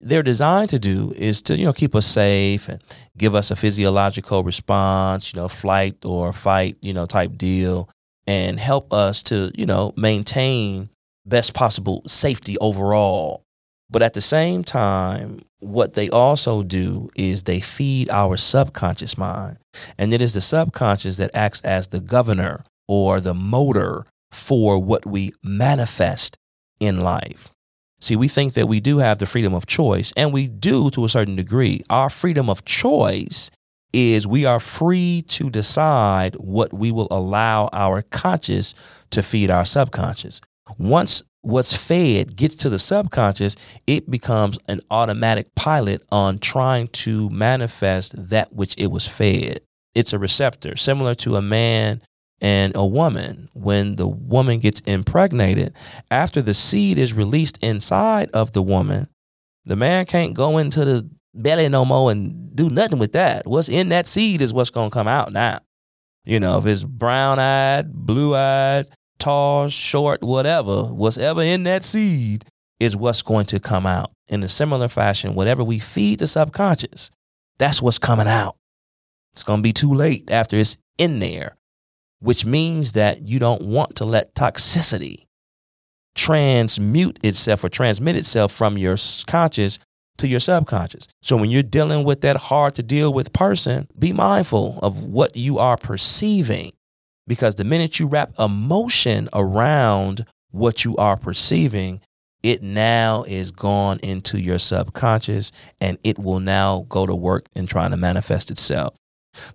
they're 0.00 0.22
designed 0.22 0.70
to 0.70 0.78
do 0.78 1.12
is 1.16 1.42
to 1.42 1.56
you 1.56 1.64
know 1.64 1.72
keep 1.72 1.94
us 1.94 2.06
safe 2.06 2.68
and 2.68 2.82
give 3.16 3.34
us 3.34 3.50
a 3.50 3.56
physiological 3.56 4.44
response 4.44 5.32
you 5.32 5.40
know 5.40 5.48
flight 5.48 6.04
or 6.04 6.34
fight 6.34 6.76
you 6.82 6.92
know 6.92 7.06
type 7.06 7.36
deal 7.38 7.88
and 8.26 8.58
help 8.58 8.92
us 8.92 9.22
to, 9.24 9.52
you 9.54 9.66
know, 9.66 9.92
maintain 9.96 10.90
best 11.24 11.54
possible 11.54 12.02
safety 12.06 12.56
overall. 12.58 13.42
But 13.88 14.02
at 14.02 14.14
the 14.14 14.20
same 14.20 14.64
time, 14.64 15.40
what 15.60 15.94
they 15.94 16.10
also 16.10 16.62
do 16.62 17.08
is 17.14 17.44
they 17.44 17.60
feed 17.60 18.10
our 18.10 18.36
subconscious 18.36 19.16
mind. 19.16 19.58
And 19.96 20.12
it 20.12 20.20
is 20.20 20.34
the 20.34 20.40
subconscious 20.40 21.18
that 21.18 21.34
acts 21.34 21.60
as 21.62 21.88
the 21.88 22.00
governor 22.00 22.64
or 22.88 23.20
the 23.20 23.34
motor 23.34 24.06
for 24.32 24.78
what 24.78 25.06
we 25.06 25.32
manifest 25.42 26.36
in 26.80 27.00
life. 27.00 27.50
See, 28.00 28.16
we 28.16 28.28
think 28.28 28.54
that 28.54 28.68
we 28.68 28.80
do 28.80 28.98
have 28.98 29.18
the 29.18 29.26
freedom 29.26 29.54
of 29.54 29.66
choice, 29.66 30.12
and 30.16 30.32
we 30.32 30.48
do 30.48 30.90
to 30.90 31.04
a 31.04 31.08
certain 31.08 31.36
degree. 31.36 31.82
Our 31.88 32.10
freedom 32.10 32.50
of 32.50 32.64
choice 32.64 33.50
is 33.92 34.26
we 34.26 34.44
are 34.44 34.60
free 34.60 35.24
to 35.28 35.48
decide 35.48 36.34
what 36.34 36.72
we 36.72 36.92
will 36.92 37.08
allow 37.10 37.70
our 37.72 38.02
conscious 38.02 38.74
to 39.10 39.22
feed 39.22 39.50
our 39.50 39.64
subconscious. 39.64 40.40
Once 40.76 41.22
what's 41.40 41.74
fed 41.74 42.36
gets 42.36 42.56
to 42.56 42.68
the 42.68 42.78
subconscious, 42.78 43.56
it 43.86 44.10
becomes 44.10 44.58
an 44.68 44.80
automatic 44.90 45.54
pilot 45.54 46.02
on 46.12 46.38
trying 46.38 46.88
to 46.88 47.30
manifest 47.30 48.14
that 48.28 48.52
which 48.52 48.74
it 48.76 48.90
was 48.90 49.08
fed. 49.08 49.60
It's 49.94 50.12
a 50.12 50.18
receptor, 50.18 50.76
similar 50.76 51.14
to 51.16 51.36
a 51.36 51.42
man 51.42 52.02
and 52.40 52.76
a 52.76 52.84
woman. 52.84 53.48
When 53.54 53.96
the 53.96 54.06
woman 54.06 54.58
gets 54.58 54.80
impregnated, 54.80 55.74
after 56.10 56.42
the 56.42 56.54
seed 56.54 56.98
is 56.98 57.12
released 57.14 57.58
inside 57.62 58.30
of 58.32 58.52
the 58.52 58.62
woman, 58.62 59.08
the 59.64 59.76
man 59.76 60.06
can't 60.06 60.34
go 60.34 60.58
into 60.58 60.84
the 60.84 61.08
belly 61.34 61.68
no 61.68 61.84
more 61.84 62.10
and 62.10 62.54
do 62.54 62.70
nothing 62.70 62.98
with 62.98 63.12
that. 63.12 63.46
What's 63.46 63.68
in 63.68 63.90
that 63.90 64.06
seed 64.06 64.40
is 64.40 64.52
what's 64.52 64.70
going 64.70 64.90
to 64.90 64.94
come 64.94 65.08
out 65.08 65.32
now. 65.32 65.60
You 66.24 66.40
know, 66.40 66.58
if 66.58 66.66
it's 66.66 66.84
brown 66.84 67.38
eyed, 67.38 67.92
blue 67.92 68.34
eyed, 68.34 68.86
tall, 69.18 69.68
short, 69.68 70.22
whatever, 70.22 70.84
whatever 70.84 71.42
in 71.42 71.64
that 71.64 71.84
seed 71.84 72.44
is 72.80 72.96
what's 72.96 73.22
going 73.22 73.46
to 73.46 73.60
come 73.60 73.86
out. 73.86 74.10
In 74.28 74.42
a 74.42 74.48
similar 74.48 74.88
fashion, 74.88 75.34
whatever 75.34 75.62
we 75.62 75.78
feed 75.78 76.18
the 76.18 76.26
subconscious, 76.26 77.10
that's 77.58 77.80
what's 77.80 77.98
coming 77.98 78.26
out. 78.26 78.56
It's 79.32 79.44
going 79.44 79.60
to 79.60 79.62
be 79.62 79.72
too 79.72 79.94
late 79.94 80.30
after 80.30 80.56
it's 80.56 80.76
in 80.98 81.20
there, 81.20 81.56
which 82.20 82.44
means 82.44 82.92
that 82.92 83.26
you 83.28 83.38
don't 83.38 83.62
want 83.62 83.96
to 83.96 84.04
let 84.04 84.34
toxicity 84.34 85.26
transmute 86.14 87.18
itself 87.24 87.62
or 87.62 87.68
transmit 87.68 88.16
itself 88.16 88.52
from 88.52 88.78
your 88.78 88.96
conscious 89.26 89.78
to 90.18 90.26
your 90.26 90.40
subconscious. 90.40 91.06
So 91.22 91.36
when 91.36 91.50
you're 91.50 91.62
dealing 91.62 92.04
with 92.04 92.22
that 92.22 92.36
hard 92.36 92.74
to 92.74 92.82
deal 92.82 93.12
with 93.12 93.32
person, 93.32 93.86
be 93.98 94.12
mindful 94.12 94.78
of 94.82 95.04
what 95.04 95.36
you 95.36 95.58
are 95.58 95.76
perceiving 95.76 96.72
because 97.26 97.56
the 97.56 97.64
minute 97.64 97.98
you 97.98 98.06
wrap 98.06 98.32
emotion 98.38 99.28
around 99.32 100.24
what 100.52 100.84
you 100.84 100.96
are 100.96 101.16
perceiving, 101.16 102.00
it 102.42 102.62
now 102.62 103.24
is 103.24 103.50
gone 103.50 103.98
into 104.02 104.40
your 104.40 104.58
subconscious 104.58 105.50
and 105.80 105.98
it 106.04 106.18
will 106.18 106.40
now 106.40 106.86
go 106.88 107.04
to 107.04 107.14
work 107.14 107.46
in 107.54 107.66
trying 107.66 107.90
to 107.90 107.96
manifest 107.96 108.50
itself. 108.50 108.94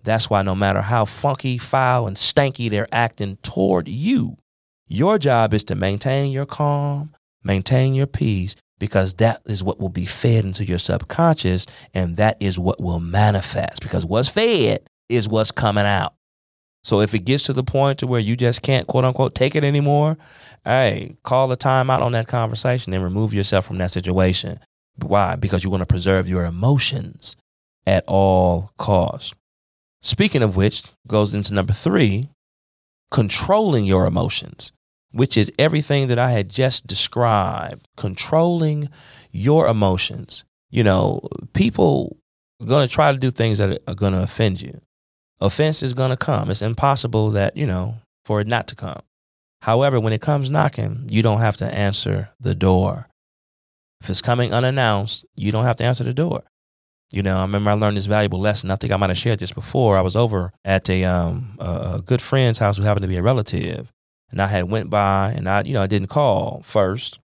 That's 0.03 0.29
why 0.29 0.41
no 0.41 0.55
matter 0.55 0.81
how 0.81 1.05
funky, 1.05 1.57
foul, 1.57 2.07
and 2.07 2.17
stanky 2.17 2.69
they're 2.69 2.87
acting 2.91 3.37
toward 3.37 3.87
you, 3.87 4.37
your 4.87 5.17
job 5.17 5.53
is 5.53 5.63
to 5.65 5.75
maintain 5.75 6.31
your 6.31 6.45
calm, 6.45 7.13
maintain 7.43 7.93
your 7.93 8.07
peace, 8.07 8.55
because 8.81 9.13
that 9.13 9.41
is 9.45 9.63
what 9.63 9.79
will 9.79 9.89
be 9.89 10.07
fed 10.07 10.43
into 10.43 10.65
your 10.65 10.79
subconscious 10.79 11.67
and 11.93 12.17
that 12.17 12.35
is 12.41 12.57
what 12.57 12.81
will 12.81 12.99
manifest 12.99 13.79
because 13.79 14.03
what's 14.03 14.27
fed 14.27 14.79
is 15.07 15.29
what's 15.29 15.51
coming 15.51 15.85
out. 15.85 16.15
So 16.83 16.99
if 16.99 17.13
it 17.13 17.19
gets 17.19 17.43
to 17.43 17.53
the 17.53 17.63
point 17.63 17.99
to 17.99 18.07
where 18.07 18.19
you 18.19 18.35
just 18.35 18.63
can't 18.63 18.87
quote 18.87 19.05
unquote 19.05 19.35
take 19.35 19.55
it 19.55 19.63
anymore, 19.63 20.17
hey, 20.65 21.15
call 21.21 21.51
a 21.51 21.57
timeout 21.57 22.01
on 22.01 22.13
that 22.13 22.27
conversation 22.27 22.91
and 22.91 23.03
remove 23.03 23.35
yourself 23.35 23.67
from 23.67 23.77
that 23.77 23.91
situation. 23.91 24.59
Why? 24.95 25.35
Because 25.35 25.63
you 25.63 25.69
want 25.69 25.81
to 25.81 25.85
preserve 25.85 26.27
your 26.27 26.43
emotions 26.45 27.35
at 27.85 28.03
all 28.07 28.71
costs. 28.77 29.35
Speaking 30.01 30.41
of 30.41 30.55
which, 30.55 30.83
goes 31.07 31.33
into 31.33 31.53
number 31.53 31.73
three, 31.73 32.29
controlling 33.11 33.85
your 33.85 34.05
emotions, 34.05 34.71
which 35.11 35.37
is 35.37 35.51
everything 35.59 36.07
that 36.07 36.19
I 36.19 36.31
had 36.31 36.49
just 36.49 36.87
described. 36.87 37.87
Controlling 37.97 38.89
your 39.31 39.67
emotions. 39.67 40.43
You 40.69 40.83
know, 40.83 41.21
people 41.53 42.17
are 42.61 42.67
going 42.67 42.87
to 42.87 42.93
try 42.93 43.11
to 43.11 43.17
do 43.17 43.29
things 43.29 43.57
that 43.57 43.81
are 43.87 43.95
going 43.95 44.13
to 44.13 44.23
offend 44.23 44.61
you 44.61 44.81
offense 45.41 45.81
is 45.83 45.93
going 45.93 46.11
to 46.11 46.17
come. 46.17 46.49
It's 46.49 46.61
impossible 46.61 47.31
that, 47.31 47.57
you 47.57 47.65
know, 47.65 47.95
for 48.23 48.39
it 48.39 48.47
not 48.47 48.67
to 48.67 48.75
come. 48.75 49.01
However, 49.63 49.99
when 49.99 50.13
it 50.13 50.21
comes 50.21 50.49
knocking, 50.49 51.07
you 51.09 51.21
don't 51.21 51.41
have 51.41 51.57
to 51.57 51.65
answer 51.65 52.29
the 52.39 52.55
door. 52.55 53.07
If 54.01 54.09
it's 54.09 54.21
coming 54.21 54.53
unannounced, 54.53 55.25
you 55.35 55.51
don't 55.51 55.65
have 55.65 55.75
to 55.77 55.83
answer 55.83 56.03
the 56.03 56.13
door. 56.13 56.43
You 57.11 57.21
know, 57.21 57.37
I 57.37 57.41
remember 57.41 57.69
I 57.71 57.73
learned 57.73 57.97
this 57.97 58.05
valuable 58.05 58.39
lesson. 58.39 58.71
I 58.71 58.77
think 58.77 58.93
I 58.93 58.97
might 58.97 59.09
have 59.09 59.17
shared 59.17 59.39
this 59.39 59.51
before. 59.51 59.97
I 59.97 60.01
was 60.01 60.15
over 60.15 60.53
at 60.63 60.89
a, 60.89 61.03
um, 61.03 61.57
a 61.59 62.01
good 62.05 62.21
friend's 62.21 62.59
house 62.59 62.77
who 62.77 62.83
happened 62.83 63.03
to 63.03 63.09
be 63.09 63.17
a 63.17 63.21
relative, 63.21 63.91
and 64.31 64.41
I 64.41 64.47
had 64.47 64.69
went 64.69 64.89
by, 64.89 65.33
and 65.35 65.49
I, 65.49 65.63
you 65.63 65.73
know, 65.73 65.81
I 65.81 65.87
didn't 65.87 66.07
call 66.07 66.61
first. 66.63 67.19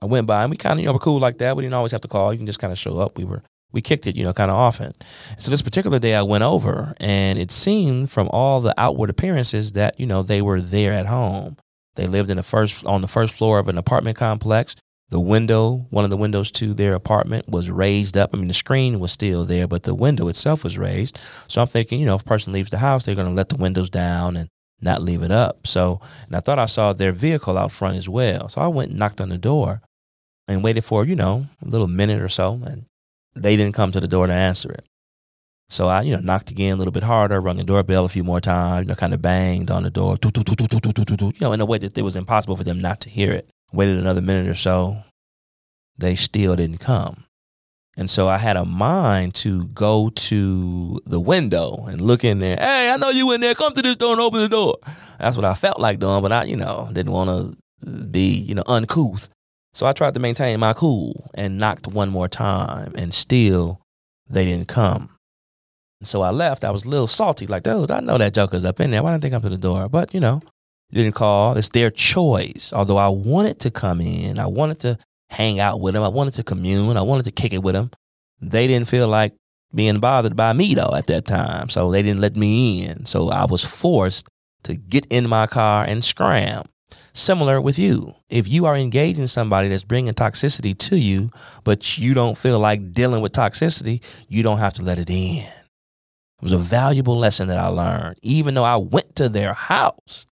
I 0.00 0.06
went 0.06 0.28
by, 0.28 0.42
and 0.42 0.50
we 0.50 0.56
kind 0.56 0.74
of, 0.74 0.80
you 0.80 0.86
know, 0.86 0.92
were 0.92 1.00
cool 1.00 1.18
like 1.18 1.38
that. 1.38 1.56
We 1.56 1.64
didn't 1.64 1.74
always 1.74 1.92
have 1.92 2.00
to 2.02 2.08
call. 2.08 2.32
You 2.32 2.38
can 2.38 2.46
just 2.46 2.60
kind 2.60 2.72
of 2.72 2.78
show 2.78 2.98
up. 3.00 3.18
We 3.18 3.24
were 3.24 3.42
we 3.72 3.80
kicked 3.80 4.06
it, 4.06 4.16
you 4.16 4.24
know, 4.24 4.32
kind 4.32 4.50
of 4.50 4.56
often. 4.56 4.94
So 5.38 5.50
this 5.50 5.62
particular 5.62 5.98
day 5.98 6.14
I 6.14 6.22
went 6.22 6.42
over 6.44 6.94
and 6.98 7.38
it 7.38 7.52
seemed 7.52 8.10
from 8.10 8.28
all 8.32 8.60
the 8.60 8.74
outward 8.76 9.10
appearances 9.10 9.72
that, 9.72 9.98
you 9.98 10.06
know, 10.06 10.22
they 10.22 10.42
were 10.42 10.60
there 10.60 10.92
at 10.92 11.06
home. 11.06 11.56
They 11.94 12.06
lived 12.06 12.30
in 12.30 12.36
the 12.36 12.42
first 12.42 12.84
on 12.84 13.00
the 13.00 13.08
first 13.08 13.34
floor 13.34 13.58
of 13.58 13.68
an 13.68 13.78
apartment 13.78 14.16
complex. 14.16 14.76
The 15.10 15.20
window, 15.20 15.86
one 15.90 16.04
of 16.04 16.10
the 16.10 16.16
windows 16.16 16.52
to 16.52 16.72
their 16.72 16.94
apartment 16.94 17.48
was 17.48 17.68
raised 17.68 18.16
up. 18.16 18.30
I 18.32 18.36
mean, 18.36 18.48
the 18.48 18.54
screen 18.54 19.00
was 19.00 19.10
still 19.10 19.44
there, 19.44 19.66
but 19.66 19.82
the 19.82 19.94
window 19.94 20.28
itself 20.28 20.62
was 20.62 20.78
raised. 20.78 21.18
So 21.48 21.60
I'm 21.60 21.66
thinking, 21.66 21.98
you 21.98 22.06
know, 22.06 22.14
if 22.14 22.22
a 22.22 22.24
person 22.24 22.52
leaves 22.52 22.70
the 22.70 22.78
house, 22.78 23.04
they're 23.04 23.16
going 23.16 23.26
to 23.26 23.34
let 23.34 23.48
the 23.48 23.56
windows 23.56 23.90
down 23.90 24.36
and 24.36 24.48
not 24.80 25.02
leave 25.02 25.22
it 25.22 25.32
up. 25.32 25.66
So, 25.66 26.00
and 26.26 26.36
I 26.36 26.40
thought 26.40 26.60
I 26.60 26.66
saw 26.66 26.92
their 26.92 27.12
vehicle 27.12 27.58
out 27.58 27.72
front 27.72 27.96
as 27.96 28.08
well. 28.08 28.48
So 28.48 28.60
I 28.60 28.68
went 28.68 28.90
and 28.90 28.98
knocked 29.00 29.20
on 29.20 29.30
the 29.30 29.38
door 29.38 29.82
and 30.46 30.62
waited 30.62 30.84
for, 30.84 31.04
you 31.04 31.16
know, 31.16 31.46
a 31.64 31.68
little 31.68 31.88
minute 31.88 32.22
or 32.22 32.28
so. 32.28 32.60
And 32.64 32.86
they 33.34 33.56
didn't 33.56 33.74
come 33.74 33.90
to 33.92 34.00
the 34.00 34.08
door 34.08 34.28
to 34.28 34.32
answer 34.32 34.70
it. 34.70 34.84
So 35.70 35.88
I, 35.88 36.02
you 36.02 36.14
know, 36.14 36.22
knocked 36.22 36.50
again 36.50 36.74
a 36.74 36.76
little 36.76 36.92
bit 36.92 37.02
harder, 37.02 37.40
rung 37.40 37.56
the 37.56 37.64
doorbell 37.64 38.04
a 38.04 38.08
few 38.08 38.24
more 38.24 38.40
times, 38.40 38.84
you 38.84 38.88
know, 38.88 38.94
kind 38.94 39.14
of 39.14 39.22
banged 39.22 39.70
on 39.70 39.82
the 39.82 39.90
door, 39.90 40.18
you 40.22 41.32
know, 41.40 41.52
in 41.52 41.60
a 41.60 41.64
way 41.64 41.78
that 41.78 41.96
it 41.96 42.02
was 42.02 42.16
impossible 42.16 42.56
for 42.56 42.64
them 42.64 42.80
not 42.80 43.00
to 43.02 43.10
hear 43.10 43.32
it. 43.32 43.48
Waited 43.72 43.98
another 43.98 44.20
minute 44.20 44.48
or 44.48 44.54
so. 44.54 45.04
They 45.98 46.16
still 46.16 46.56
didn't 46.56 46.78
come. 46.78 47.24
And 47.96 48.08
so 48.08 48.28
I 48.28 48.38
had 48.38 48.56
a 48.56 48.64
mind 48.64 49.34
to 49.36 49.66
go 49.68 50.10
to 50.14 51.00
the 51.04 51.20
window 51.20 51.84
and 51.86 52.00
look 52.00 52.24
in 52.24 52.38
there. 52.38 52.56
Hey, 52.56 52.90
I 52.90 52.96
know 52.96 53.10
you 53.10 53.30
in 53.32 53.40
there. 53.40 53.54
Come 53.54 53.74
to 53.74 53.82
this 53.82 53.96
door 53.96 54.12
and 54.12 54.20
open 54.20 54.40
the 54.40 54.48
door. 54.48 54.78
That's 55.18 55.36
what 55.36 55.44
I 55.44 55.54
felt 55.54 55.78
like 55.78 55.98
doing, 55.98 56.22
but 56.22 56.32
I, 56.32 56.44
you 56.44 56.56
know, 56.56 56.88
didn't 56.92 57.12
want 57.12 57.28
to 57.28 57.96
be, 58.06 58.28
you 58.28 58.54
know, 58.54 58.62
uncouth. 58.66 59.28
So 59.74 59.86
I 59.86 59.92
tried 59.92 60.14
to 60.14 60.20
maintain 60.20 60.58
my 60.60 60.72
cool 60.72 61.30
and 61.34 61.58
knocked 61.58 61.86
one 61.86 62.08
more 62.08 62.28
time, 62.28 62.92
and 62.96 63.12
still 63.12 63.80
they 64.28 64.44
didn't 64.44 64.68
come. 64.68 65.10
So 66.02 66.22
I 66.22 66.30
left. 66.30 66.64
I 66.64 66.70
was 66.70 66.84
a 66.84 66.88
little 66.88 67.06
salty, 67.06 67.46
like, 67.46 67.64
dude, 67.64 67.90
I 67.90 68.00
know 68.00 68.16
that 68.16 68.32
Joker's 68.32 68.64
up 68.64 68.80
in 68.80 68.90
there. 68.90 69.02
Why 69.02 69.12
didn't 69.12 69.22
they 69.22 69.30
come 69.30 69.42
to 69.42 69.50
the 69.50 69.58
door? 69.58 69.88
But, 69.88 70.14
you 70.14 70.20
know, 70.20 70.40
didn't 70.92 71.14
call. 71.14 71.56
It's 71.56 71.68
their 71.70 71.90
choice. 71.90 72.72
Although 72.74 72.96
I 72.96 73.08
wanted 73.08 73.60
to 73.60 73.70
come 73.70 74.00
in, 74.00 74.38
I 74.38 74.46
wanted 74.46 74.80
to 74.80 74.98
hang 75.30 75.60
out 75.60 75.80
with 75.80 75.94
them, 75.94 76.02
I 76.02 76.08
wanted 76.08 76.34
to 76.34 76.42
commune, 76.42 76.96
I 76.96 77.02
wanted 77.02 77.24
to 77.24 77.30
kick 77.30 77.52
it 77.52 77.62
with 77.62 77.74
them. 77.74 77.90
They 78.40 78.66
didn't 78.66 78.88
feel 78.88 79.06
like 79.08 79.34
being 79.72 80.00
bothered 80.00 80.34
by 80.34 80.52
me, 80.52 80.74
though, 80.74 80.94
at 80.94 81.06
that 81.06 81.26
time. 81.26 81.68
So 81.68 81.90
they 81.90 82.02
didn't 82.02 82.20
let 82.20 82.36
me 82.36 82.84
in. 82.86 83.06
So 83.06 83.30
I 83.30 83.44
was 83.44 83.64
forced 83.64 84.26
to 84.64 84.74
get 84.74 85.06
in 85.06 85.28
my 85.28 85.46
car 85.46 85.84
and 85.84 86.04
scram. 86.04 86.64
Similar 87.12 87.60
with 87.60 87.78
you. 87.78 88.14
If 88.28 88.48
you 88.48 88.66
are 88.66 88.76
engaging 88.76 89.26
somebody 89.26 89.68
that's 89.68 89.82
bringing 89.82 90.14
toxicity 90.14 90.76
to 90.78 90.96
you, 90.96 91.30
but 91.64 91.98
you 91.98 92.14
don't 92.14 92.38
feel 92.38 92.58
like 92.58 92.92
dealing 92.92 93.20
with 93.20 93.32
toxicity, 93.32 94.02
you 94.28 94.42
don't 94.42 94.58
have 94.58 94.74
to 94.74 94.82
let 94.82 94.98
it 94.98 95.10
in. 95.10 95.44
It 95.44 96.42
was 96.42 96.52
a 96.52 96.58
valuable 96.58 97.16
lesson 97.16 97.48
that 97.48 97.58
I 97.58 97.66
learned, 97.66 98.18
even 98.22 98.54
though 98.54 98.64
I 98.64 98.76
went 98.76 99.16
to 99.16 99.28
their 99.28 99.54
house. 99.54 100.26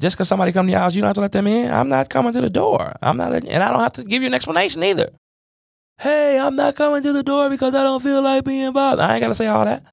Just 0.00 0.16
because 0.16 0.28
somebody 0.28 0.52
come 0.52 0.66
to 0.66 0.72
your 0.72 0.80
house, 0.80 0.94
you 0.94 1.00
don't 1.00 1.08
have 1.08 1.14
to 1.14 1.22
let 1.22 1.32
them 1.32 1.46
in. 1.46 1.70
I'm 1.70 1.88
not 1.88 2.10
coming 2.10 2.32
to 2.34 2.40
the 2.40 2.50
door. 2.50 2.94
I'm 3.00 3.16
not, 3.16 3.32
and 3.32 3.62
I 3.62 3.70
don't 3.70 3.80
have 3.80 3.94
to 3.94 4.04
give 4.04 4.22
you 4.22 4.28
an 4.28 4.34
explanation 4.34 4.82
either. 4.82 5.10
Hey, 5.98 6.38
I'm 6.38 6.56
not 6.56 6.76
coming 6.76 7.02
to 7.02 7.12
the 7.12 7.22
door 7.22 7.48
because 7.48 7.74
I 7.74 7.82
don't 7.82 8.02
feel 8.02 8.22
like 8.22 8.44
being 8.44 8.72
bothered. 8.72 9.00
I 9.00 9.14
ain't 9.14 9.22
got 9.22 9.28
to 9.28 9.34
say 9.34 9.46
all 9.46 9.64
that. 9.64 9.84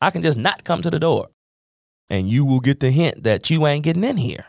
I 0.00 0.10
can 0.10 0.20
just 0.20 0.36
not 0.36 0.64
come 0.64 0.82
to 0.82 0.90
the 0.90 1.00
door. 1.00 1.28
And 2.10 2.28
you 2.28 2.44
will 2.44 2.60
get 2.60 2.80
the 2.80 2.90
hint 2.90 3.22
that 3.22 3.48
you 3.48 3.66
ain't 3.66 3.84
getting 3.84 4.04
in 4.04 4.18
here. 4.18 4.44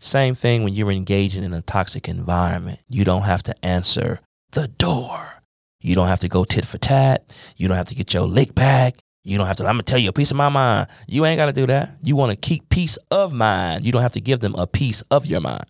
Same 0.00 0.34
thing 0.34 0.64
when 0.64 0.74
you're 0.74 0.90
engaging 0.90 1.44
in 1.44 1.54
a 1.54 1.62
toxic 1.62 2.08
environment. 2.08 2.80
You 2.88 3.04
don't 3.04 3.22
have 3.22 3.42
to 3.44 3.54
answer 3.64 4.20
the 4.50 4.68
door. 4.68 5.42
You 5.80 5.94
don't 5.94 6.08
have 6.08 6.20
to 6.20 6.28
go 6.28 6.44
tit 6.44 6.66
for 6.66 6.78
tat. 6.78 7.34
You 7.56 7.68
don't 7.68 7.76
have 7.76 7.88
to 7.88 7.94
get 7.94 8.12
your 8.12 8.26
lick 8.26 8.54
back. 8.54 8.98
You 9.26 9.38
don't 9.38 9.48
have 9.48 9.56
to, 9.56 9.66
I'm 9.66 9.76
to 9.76 9.82
tell 9.82 9.98
you 9.98 10.10
a 10.10 10.12
piece 10.12 10.30
of 10.30 10.36
my 10.36 10.48
mind. 10.48 10.86
You 11.08 11.26
ain't 11.26 11.36
got 11.36 11.46
to 11.46 11.52
do 11.52 11.66
that. 11.66 11.96
You 12.04 12.14
want 12.14 12.30
to 12.30 12.36
keep 12.36 12.68
peace 12.68 12.96
of 13.10 13.32
mind. 13.32 13.84
You 13.84 13.90
don't 13.90 14.02
have 14.02 14.12
to 14.12 14.20
give 14.20 14.38
them 14.38 14.54
a 14.54 14.68
piece 14.68 15.02
of 15.10 15.26
your 15.26 15.40
mind. 15.40 15.64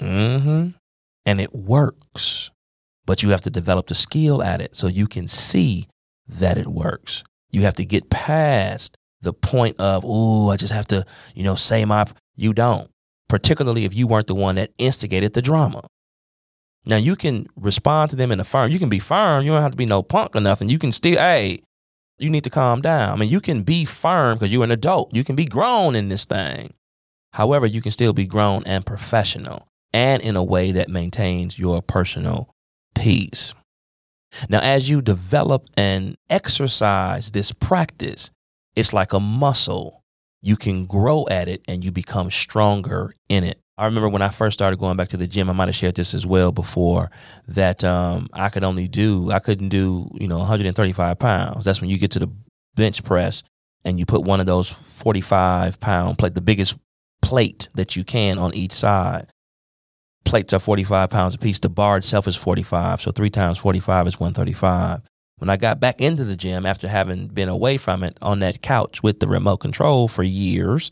Mm-hmm. 0.00 0.68
And 1.26 1.40
it 1.40 1.52
works. 1.52 2.52
But 3.04 3.24
you 3.24 3.30
have 3.30 3.40
to 3.40 3.50
develop 3.50 3.88
the 3.88 3.96
skill 3.96 4.40
at 4.40 4.60
it 4.60 4.76
so 4.76 4.86
you 4.86 5.08
can 5.08 5.26
see 5.26 5.88
that 6.28 6.56
it 6.58 6.68
works. 6.68 7.24
You 7.50 7.62
have 7.62 7.74
to 7.74 7.84
get 7.84 8.08
past 8.08 8.96
the 9.20 9.32
point 9.32 9.74
of, 9.80 10.04
oh, 10.06 10.50
I 10.50 10.56
just 10.56 10.72
have 10.72 10.86
to, 10.88 11.04
you 11.34 11.42
know, 11.42 11.56
say 11.56 11.84
my, 11.84 12.06
you 12.36 12.52
don't, 12.52 12.88
particularly 13.28 13.84
if 13.84 13.94
you 13.94 14.06
weren't 14.06 14.28
the 14.28 14.36
one 14.36 14.54
that 14.54 14.70
instigated 14.78 15.32
the 15.32 15.42
drama. 15.42 15.82
Now 16.86 16.96
you 16.96 17.16
can 17.16 17.48
respond 17.56 18.10
to 18.10 18.16
them 18.16 18.30
in 18.30 18.38
a 18.38 18.44
firm. 18.44 18.70
You 18.70 18.78
can 18.78 18.88
be 18.88 19.00
firm. 19.00 19.44
You 19.44 19.50
don't 19.50 19.62
have 19.62 19.72
to 19.72 19.76
be 19.76 19.86
no 19.86 20.04
punk 20.04 20.36
or 20.36 20.40
nothing. 20.40 20.68
You 20.68 20.78
can 20.78 20.92
still, 20.92 21.18
hey, 21.18 21.60
you 22.18 22.30
need 22.30 22.44
to 22.44 22.50
calm 22.50 22.82
down. 22.82 23.12
I 23.12 23.16
mean, 23.16 23.30
you 23.30 23.40
can 23.40 23.62
be 23.62 23.84
firm 23.84 24.38
because 24.38 24.52
you're 24.52 24.64
an 24.64 24.70
adult. 24.70 25.14
You 25.14 25.24
can 25.24 25.36
be 25.36 25.44
grown 25.44 25.94
in 25.94 26.08
this 26.08 26.24
thing. 26.24 26.74
However, 27.32 27.66
you 27.66 27.80
can 27.80 27.92
still 27.92 28.12
be 28.12 28.26
grown 28.26 28.62
and 28.64 28.84
professional 28.84 29.68
and 29.92 30.22
in 30.22 30.36
a 30.36 30.44
way 30.44 30.72
that 30.72 30.88
maintains 30.88 31.58
your 31.58 31.82
personal 31.82 32.50
peace. 32.94 33.54
Now, 34.48 34.60
as 34.60 34.90
you 34.90 35.00
develop 35.00 35.66
and 35.76 36.16
exercise 36.28 37.30
this 37.30 37.52
practice, 37.52 38.30
it's 38.76 38.92
like 38.92 39.12
a 39.12 39.20
muscle. 39.20 40.02
You 40.42 40.56
can 40.56 40.86
grow 40.86 41.26
at 41.30 41.48
it 41.48 41.62
and 41.66 41.84
you 41.84 41.90
become 41.90 42.30
stronger 42.30 43.14
in 43.28 43.44
it. 43.44 43.58
I 43.78 43.84
remember 43.84 44.08
when 44.08 44.22
I 44.22 44.28
first 44.28 44.58
started 44.58 44.80
going 44.80 44.96
back 44.96 45.08
to 45.10 45.16
the 45.16 45.28
gym, 45.28 45.48
I 45.48 45.52
might 45.52 45.68
have 45.68 45.74
shared 45.74 45.94
this 45.94 46.12
as 46.12 46.26
well 46.26 46.50
before, 46.50 47.12
that 47.46 47.84
um, 47.84 48.28
I 48.32 48.48
could 48.48 48.64
only 48.64 48.88
do, 48.88 49.30
I 49.30 49.38
couldn't 49.38 49.68
do, 49.68 50.10
you 50.14 50.26
know, 50.26 50.38
135 50.38 51.18
pounds. 51.18 51.64
That's 51.64 51.80
when 51.80 51.88
you 51.88 51.96
get 51.96 52.10
to 52.12 52.18
the 52.18 52.30
bench 52.74 53.04
press 53.04 53.44
and 53.84 54.00
you 54.00 54.04
put 54.04 54.24
one 54.24 54.40
of 54.40 54.46
those 54.46 54.68
45 54.68 55.78
pound 55.78 56.18
plate, 56.18 56.34
the 56.34 56.40
biggest 56.40 56.76
plate 57.22 57.68
that 57.74 57.94
you 57.94 58.02
can 58.02 58.36
on 58.38 58.52
each 58.52 58.72
side. 58.72 59.28
Plates 60.24 60.52
are 60.52 60.58
45 60.58 61.08
pounds 61.08 61.34
a 61.36 61.38
piece. 61.38 61.60
The 61.60 61.68
bar 61.68 61.98
itself 61.98 62.26
is 62.26 62.34
45. 62.34 63.00
So 63.00 63.12
three 63.12 63.30
times 63.30 63.58
45 63.58 64.08
is 64.08 64.18
135. 64.18 65.02
When 65.38 65.48
I 65.48 65.56
got 65.56 65.78
back 65.78 66.00
into 66.00 66.24
the 66.24 66.36
gym 66.36 66.66
after 66.66 66.88
having 66.88 67.28
been 67.28 67.48
away 67.48 67.76
from 67.76 68.02
it 68.02 68.18
on 68.20 68.40
that 68.40 68.60
couch 68.60 69.04
with 69.04 69.20
the 69.20 69.28
remote 69.28 69.58
control 69.58 70.08
for 70.08 70.24
years, 70.24 70.90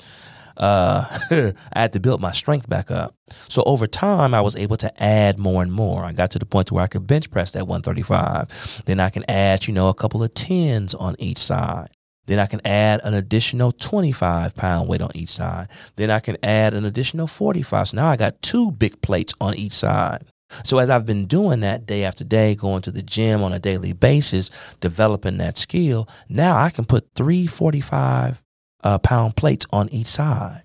uh, 0.56 1.04
I 1.72 1.78
had 1.78 1.92
to 1.92 2.00
build 2.00 2.20
my 2.20 2.32
strength 2.32 2.68
back 2.68 2.90
up. 2.90 3.14
So 3.48 3.62
over 3.66 3.86
time, 3.86 4.34
I 4.34 4.40
was 4.40 4.56
able 4.56 4.76
to 4.78 5.02
add 5.02 5.38
more 5.38 5.62
and 5.62 5.72
more. 5.72 6.04
I 6.04 6.12
got 6.12 6.30
to 6.32 6.38
the 6.38 6.46
point 6.46 6.68
to 6.68 6.74
where 6.74 6.84
I 6.84 6.88
could 6.88 7.06
bench 7.06 7.30
press 7.30 7.52
that 7.52 7.66
135. 7.66 8.82
Then 8.86 9.00
I 9.00 9.10
can 9.10 9.24
add, 9.28 9.66
you 9.66 9.74
know, 9.74 9.88
a 9.88 9.94
couple 9.94 10.22
of 10.22 10.32
tens 10.34 10.94
on 10.94 11.16
each 11.18 11.38
side. 11.38 11.90
Then 12.26 12.38
I 12.38 12.46
can 12.46 12.60
add 12.66 13.00
an 13.04 13.14
additional 13.14 13.72
25 13.72 14.54
pound 14.54 14.88
weight 14.88 15.02
on 15.02 15.10
each 15.14 15.30
side. 15.30 15.68
Then 15.96 16.10
I 16.10 16.20
can 16.20 16.36
add 16.42 16.74
an 16.74 16.84
additional 16.84 17.26
45. 17.26 17.88
So 17.88 17.96
now 17.96 18.08
I 18.08 18.16
got 18.16 18.42
two 18.42 18.72
big 18.72 19.00
plates 19.00 19.34
on 19.40 19.54
each 19.54 19.72
side. 19.72 20.24
So 20.64 20.78
as 20.78 20.90
I've 20.90 21.06
been 21.06 21.26
doing 21.26 21.60
that 21.60 21.86
day 21.86 22.04
after 22.04 22.24
day, 22.24 22.54
going 22.54 22.82
to 22.82 22.92
the 22.92 23.02
gym 23.02 23.42
on 23.42 23.52
a 23.52 23.58
daily 23.58 23.92
basis, 23.92 24.50
developing 24.80 25.38
that 25.38 25.58
skill, 25.58 26.08
now 26.28 26.56
I 26.56 26.70
can 26.70 26.84
put 26.84 27.08
three 27.14 27.46
45 27.46 28.42
uh, 28.82 28.98
pound 28.98 29.36
plates 29.36 29.66
on 29.72 29.88
each 29.90 30.06
side 30.06 30.64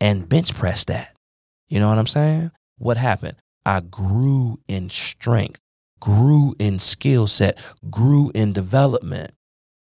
and 0.00 0.28
bench 0.28 0.54
press 0.54 0.84
that. 0.86 1.14
You 1.68 1.80
know 1.80 1.88
what 1.88 1.98
I'm 1.98 2.06
saying? 2.06 2.50
What 2.78 2.96
happened? 2.96 3.36
I 3.64 3.80
grew 3.80 4.58
in 4.66 4.90
strength, 4.90 5.60
grew 6.00 6.54
in 6.58 6.78
skill 6.78 7.26
set, 7.26 7.58
grew 7.90 8.30
in 8.34 8.52
development. 8.52 9.32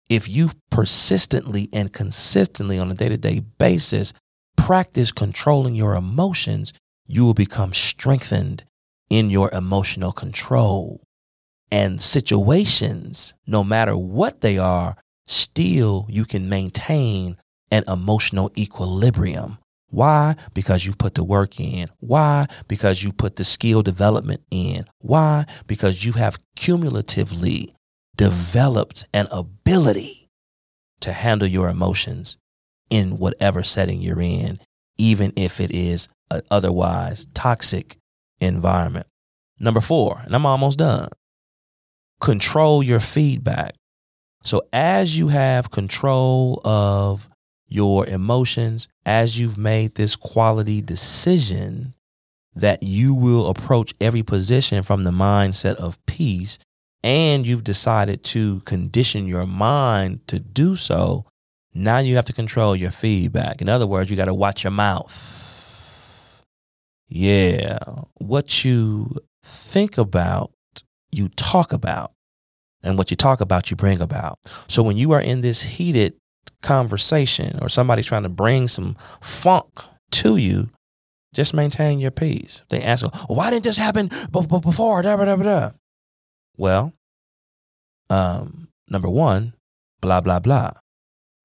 If 0.09 0.27
you 0.27 0.51
persistently 0.69 1.69
and 1.71 1.93
consistently 1.93 2.79
on 2.79 2.91
a 2.91 2.95
day 2.95 3.09
to 3.09 3.17
day 3.17 3.39
basis 3.39 4.13
practice 4.57 5.11
controlling 5.11 5.73
your 5.73 5.95
emotions, 5.95 6.73
you 7.07 7.25
will 7.25 7.33
become 7.33 7.73
strengthened 7.73 8.63
in 9.09 9.29
your 9.29 9.49
emotional 9.51 10.11
control. 10.11 11.01
And 11.71 12.01
situations, 12.01 13.33
no 13.47 13.63
matter 13.63 13.97
what 13.97 14.41
they 14.41 14.57
are, 14.57 14.95
still 15.29 16.07
you 16.09 16.25
can 16.25 16.49
maintain 16.49 17.37
an 17.71 17.83
emotional 17.87 18.51
equilibrium. 18.57 19.59
Why? 19.91 20.35
Because 20.53 20.85
you 20.85 20.93
put 20.93 21.15
the 21.15 21.23
work 21.23 21.59
in. 21.59 21.89
Why? 21.99 22.47
Because 22.67 23.03
you 23.03 23.11
put 23.11 23.35
the 23.37 23.43
skill 23.43 23.81
development 23.81 24.41
in. 24.51 24.85
Why? 24.99 25.45
Because 25.67 26.03
you 26.03 26.13
have 26.13 26.39
cumulatively 26.55 27.73
developed 28.15 29.05
an 29.13 29.27
ability 29.31 30.27
to 31.01 31.13
handle 31.13 31.47
your 31.47 31.69
emotions 31.69 32.37
in 32.89 33.17
whatever 33.17 33.63
setting 33.63 34.01
you're 34.01 34.21
in, 34.21 34.59
even 34.97 35.31
if 35.35 35.59
it 35.59 35.71
is 35.71 36.07
an 36.29 36.41
otherwise 36.51 37.27
toxic 37.33 37.97
environment. 38.39 39.07
Number 39.59 39.81
four, 39.81 40.21
and 40.25 40.35
I'm 40.35 40.45
almost 40.45 40.79
done. 40.79 41.09
Control 42.19 42.83
your 42.83 42.99
feedback. 42.99 43.75
So 44.41 44.63
as 44.71 45.17
you 45.17 45.27
have 45.29 45.71
control 45.71 46.61
of 46.63 47.29
your 47.67 48.07
emotions 48.07 48.87
as 49.05 49.39
you've 49.39 49.57
made 49.57 49.95
this 49.95 50.15
quality 50.15 50.81
decision 50.81 51.93
that 52.55 52.81
you 52.81 53.13
will 53.13 53.49
approach 53.49 53.93
every 54.01 54.23
position 54.23 54.83
from 54.83 55.03
the 55.03 55.11
mindset 55.11 55.75
of 55.75 56.03
peace 56.05 56.57
and 57.03 57.47
you've 57.47 57.63
decided 57.63 58.23
to 58.23 58.59
condition 58.61 59.27
your 59.27 59.45
mind 59.45 60.27
to 60.27 60.39
do 60.39 60.75
so, 60.75 61.25
now 61.73 61.99
you 61.99 62.15
have 62.15 62.25
to 62.25 62.33
control 62.33 62.75
your 62.75 62.91
feedback. 62.91 63.61
In 63.61 63.69
other 63.69 63.87
words, 63.87 64.09
you 64.09 64.17
got 64.17 64.25
to 64.25 64.33
watch 64.33 64.63
your 64.63 64.71
mouth. 64.71 66.43
Yeah. 67.07 67.77
What 68.15 68.65
you 68.65 69.15
think 69.43 69.97
about, 69.97 70.51
you 71.11 71.29
talk 71.29 71.71
about. 71.71 72.11
And 72.81 72.97
what 72.97 73.11
you 73.11 73.17
talk 73.17 73.41
about, 73.41 73.69
you 73.69 73.75
bring 73.75 74.01
about. 74.01 74.39
So 74.67 74.83
when 74.83 74.97
you 74.97 75.11
are 75.11 75.21
in 75.21 75.41
this 75.41 75.61
heated 75.63 76.13
conversation 76.61 77.59
or 77.61 77.69
somebody's 77.69 78.05
trying 78.05 78.23
to 78.23 78.29
bring 78.29 78.67
some 78.67 78.95
funk 79.21 79.81
to 80.11 80.37
you, 80.37 80.69
just 81.33 81.53
maintain 81.53 81.99
your 81.99 82.11
peace. 82.11 82.63
They 82.69 82.81
ask, 82.81 83.03
well, 83.03 83.11
why 83.27 83.49
didn't 83.49 83.63
this 83.63 83.77
happen 83.77 84.09
before? 84.31 85.01
Da, 85.01 85.15
da, 85.15 85.35
da, 85.35 85.71
well, 86.57 86.93
um, 88.09 88.67
number 88.89 89.09
one, 89.09 89.53
blah, 90.01 90.21
blah, 90.21 90.39
blah. 90.39 90.71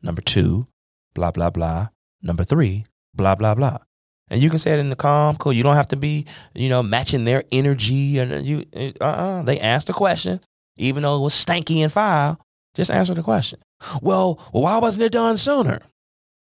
Number 0.03 0.23
two, 0.23 0.67
blah, 1.15 1.31
blah, 1.31 1.51
blah. 1.51 1.89
Number 2.23 2.45
three, 2.45 2.85
blah, 3.15 3.35
blah, 3.35 3.55
blah. 3.55 3.79
And 4.29 4.43
you 4.43 4.51
can 4.51 4.59
say 4.59 4.73
it 4.73 4.79
in 4.79 4.91
the 4.91 4.97
calm, 4.97 5.37
cool. 5.37 5.53
You 5.53 5.63
don't 5.63 5.77
have 5.77 5.89
to 5.89 5.97
be, 5.97 6.27
you 6.55 6.69
know, 6.69 6.83
matching 6.83 7.25
their 7.25 7.45
energy. 7.53 8.19
And 8.19 8.45
you, 8.47 8.65
uh, 9.01 9.05
uh 9.05 9.43
They 9.43 9.61
asked 9.61 9.89
a 9.91 9.93
question, 9.93 10.41
even 10.77 11.03
though 11.03 11.17
it 11.17 11.23
was 11.23 11.35
stanky 11.35 11.79
and 11.79 11.93
foul. 11.93 12.39
Just 12.75 12.91
answer 12.91 13.15
the 13.15 13.23
question. 13.23 13.61
Well, 14.03 14.41
why 14.53 14.79
wasn't 14.79 15.05
it 15.05 15.13
done 15.13 15.37
sooner? 15.37 15.81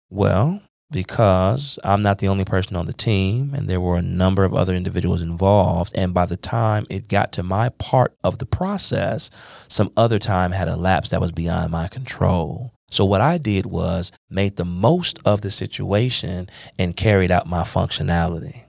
Well, 0.08 0.62
because 0.90 1.78
I'm 1.82 2.02
not 2.02 2.18
the 2.18 2.28
only 2.28 2.44
person 2.44 2.76
on 2.76 2.86
the 2.86 2.92
team, 2.92 3.52
and 3.54 3.68
there 3.68 3.80
were 3.80 3.96
a 3.96 4.02
number 4.02 4.44
of 4.44 4.54
other 4.54 4.74
individuals 4.74 5.20
involved. 5.20 5.92
And 5.96 6.14
by 6.14 6.26
the 6.26 6.36
time 6.36 6.86
it 6.88 7.08
got 7.08 7.32
to 7.32 7.42
my 7.42 7.70
part 7.70 8.14
of 8.22 8.38
the 8.38 8.46
process, 8.46 9.30
some 9.68 9.92
other 9.96 10.18
time 10.18 10.52
had 10.52 10.68
elapsed 10.68 11.10
that 11.10 11.20
was 11.20 11.32
beyond 11.32 11.72
my 11.72 11.88
control. 11.88 12.72
So 12.88 13.04
what 13.04 13.20
I 13.20 13.36
did 13.38 13.66
was 13.66 14.12
made 14.30 14.56
the 14.56 14.64
most 14.64 15.18
of 15.24 15.40
the 15.40 15.50
situation 15.50 16.48
and 16.78 16.96
carried 16.96 17.32
out 17.32 17.48
my 17.48 17.62
functionality. 17.62 18.65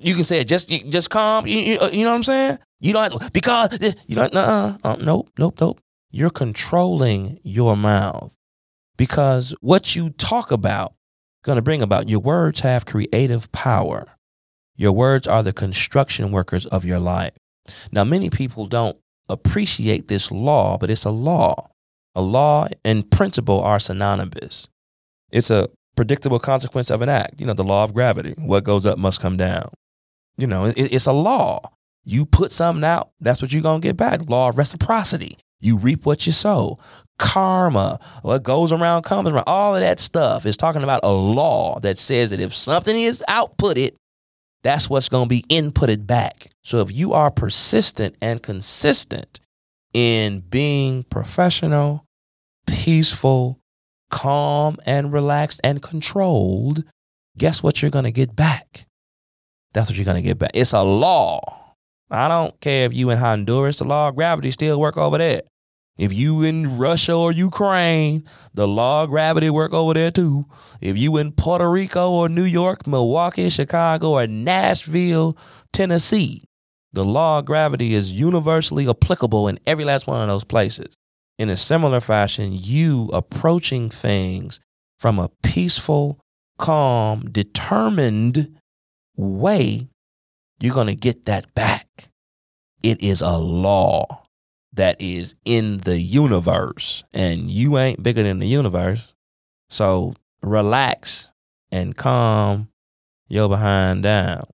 You 0.00 0.14
can 0.14 0.24
say 0.24 0.40
it 0.40 0.48
just 0.48 0.68
just 0.68 1.10
calm. 1.10 1.46
You, 1.46 1.58
you, 1.58 1.78
you 1.92 2.04
know 2.04 2.10
what 2.10 2.16
I'm 2.16 2.22
saying? 2.22 2.58
You 2.80 2.92
don't 2.92 3.10
have 3.12 3.20
to, 3.20 3.30
because 3.32 3.78
you 4.06 4.16
don't. 4.16 4.34
Uh, 4.34 4.78
uh, 4.84 4.96
nope, 5.00 5.30
nope, 5.38 5.60
nope 5.60 5.80
you're 6.10 6.30
controlling 6.30 7.38
your 7.42 7.76
mouth 7.76 8.32
because 8.96 9.54
what 9.60 9.94
you 9.94 10.10
talk 10.10 10.50
about 10.50 10.94
going 11.44 11.56
to 11.56 11.62
bring 11.62 11.82
about 11.82 12.08
your 12.08 12.20
words 12.20 12.60
have 12.60 12.86
creative 12.86 13.50
power 13.52 14.16
your 14.76 14.92
words 14.92 15.26
are 15.26 15.42
the 15.42 15.52
construction 15.52 16.32
workers 16.32 16.66
of 16.66 16.84
your 16.84 16.98
life 16.98 17.34
now 17.92 18.04
many 18.04 18.30
people 18.30 18.66
don't 18.66 18.96
appreciate 19.28 20.08
this 20.08 20.30
law 20.30 20.78
but 20.78 20.90
it's 20.90 21.04
a 21.04 21.10
law 21.10 21.68
a 22.14 22.22
law 22.22 22.66
and 22.84 23.10
principle 23.10 23.60
are 23.60 23.78
synonymous 23.78 24.68
it's 25.30 25.50
a 25.50 25.68
predictable 25.98 26.38
consequence 26.38 26.90
of 26.90 27.02
an 27.02 27.08
act. 27.08 27.40
You 27.40 27.46
know 27.46 27.54
the 27.54 27.64
law 27.64 27.82
of 27.82 27.92
gravity. 27.92 28.32
What 28.38 28.62
goes 28.62 28.86
up 28.86 28.98
must 28.98 29.20
come 29.20 29.36
down. 29.36 29.70
You 30.36 30.46
know 30.46 30.66
it, 30.66 30.76
it's 30.76 31.06
a 31.06 31.12
law. 31.12 31.72
You 32.04 32.24
put 32.24 32.52
something 32.52 32.84
out 32.84 33.10
that's 33.20 33.42
what 33.42 33.52
you're 33.52 33.62
going 33.62 33.80
to 33.80 33.88
get 33.88 33.96
back. 33.96 34.30
Law 34.30 34.50
of 34.50 34.58
reciprocity. 34.58 35.38
You 35.58 35.76
reap 35.76 36.06
what 36.06 36.24
you 36.24 36.30
sow. 36.30 36.78
Karma, 37.18 37.98
what 38.22 38.44
goes 38.44 38.70
around 38.72 39.02
comes 39.02 39.28
around. 39.28 39.42
All 39.48 39.74
of 39.74 39.80
that 39.80 39.98
stuff 39.98 40.46
is 40.46 40.56
talking 40.56 40.84
about 40.84 41.00
a 41.02 41.10
law 41.10 41.80
that 41.80 41.98
says 41.98 42.30
that 42.30 42.38
if 42.38 42.54
something 42.54 42.96
is 42.96 43.24
outputted, 43.28 43.96
that's 44.62 44.88
what's 44.88 45.08
going 45.08 45.24
to 45.24 45.28
be 45.28 45.42
inputted 45.50 46.06
back. 46.06 46.52
So 46.62 46.80
if 46.80 46.92
you 46.92 47.12
are 47.12 47.32
persistent 47.32 48.14
and 48.22 48.40
consistent 48.40 49.40
in 49.92 50.44
being 50.48 51.02
professional, 51.02 52.04
peaceful, 52.68 53.58
calm, 54.10 54.78
and 54.86 55.12
relaxed 55.12 55.60
and 55.64 55.82
controlled, 55.82 56.84
guess 57.36 57.62
what 57.62 57.82
you're 57.82 57.90
going 57.90 58.04
to 58.04 58.12
get 58.12 58.34
back? 58.34 58.86
That's 59.72 59.90
what 59.90 59.96
you're 59.96 60.04
going 60.04 60.22
to 60.22 60.28
get 60.28 60.38
back. 60.38 60.50
It's 60.54 60.72
a 60.72 60.82
law. 60.82 61.74
I 62.10 62.28
don't 62.28 62.58
care 62.60 62.86
if 62.86 62.94
you 62.94 63.10
in 63.10 63.18
Honduras, 63.18 63.78
the 63.78 63.84
law 63.84 64.08
of 64.08 64.16
gravity 64.16 64.50
still 64.50 64.80
work 64.80 64.96
over 64.96 65.18
there. 65.18 65.42
If 65.98 66.12
you 66.12 66.42
in 66.42 66.78
Russia 66.78 67.14
or 67.14 67.32
Ukraine, 67.32 68.24
the 68.54 68.68
law 68.68 69.02
of 69.02 69.10
gravity 69.10 69.50
work 69.50 69.74
over 69.74 69.94
there 69.94 70.12
too. 70.12 70.46
If 70.80 70.96
you 70.96 71.16
in 71.16 71.32
Puerto 71.32 71.68
Rico 71.68 72.12
or 72.12 72.28
New 72.28 72.44
York, 72.44 72.86
Milwaukee, 72.86 73.50
Chicago, 73.50 74.12
or 74.12 74.26
Nashville, 74.28 75.36
Tennessee, 75.72 76.44
the 76.92 77.04
law 77.04 77.40
of 77.40 77.46
gravity 77.46 77.94
is 77.94 78.12
universally 78.12 78.88
applicable 78.88 79.48
in 79.48 79.58
every 79.66 79.84
last 79.84 80.06
one 80.06 80.22
of 80.22 80.28
those 80.28 80.44
places. 80.44 80.96
In 81.38 81.48
a 81.48 81.56
similar 81.56 82.00
fashion, 82.00 82.50
you 82.52 83.10
approaching 83.12 83.90
things 83.90 84.58
from 84.98 85.20
a 85.20 85.30
peaceful, 85.44 86.18
calm, 86.58 87.30
determined 87.30 88.58
way, 89.16 89.88
you're 90.58 90.74
going 90.74 90.88
to 90.88 90.96
get 90.96 91.26
that 91.26 91.54
back. 91.54 92.08
It 92.82 93.00
is 93.00 93.22
a 93.22 93.38
law 93.38 94.24
that 94.72 95.00
is 95.00 95.36
in 95.44 95.78
the 95.78 95.98
universe, 96.00 97.04
and 97.14 97.48
you 97.50 97.78
ain't 97.78 98.02
bigger 98.02 98.24
than 98.24 98.40
the 98.40 98.46
universe. 98.46 99.14
So 99.70 100.14
relax 100.42 101.28
and 101.70 101.96
calm 101.96 102.68
your 103.28 103.48
behind 103.48 104.02
down. 104.02 104.46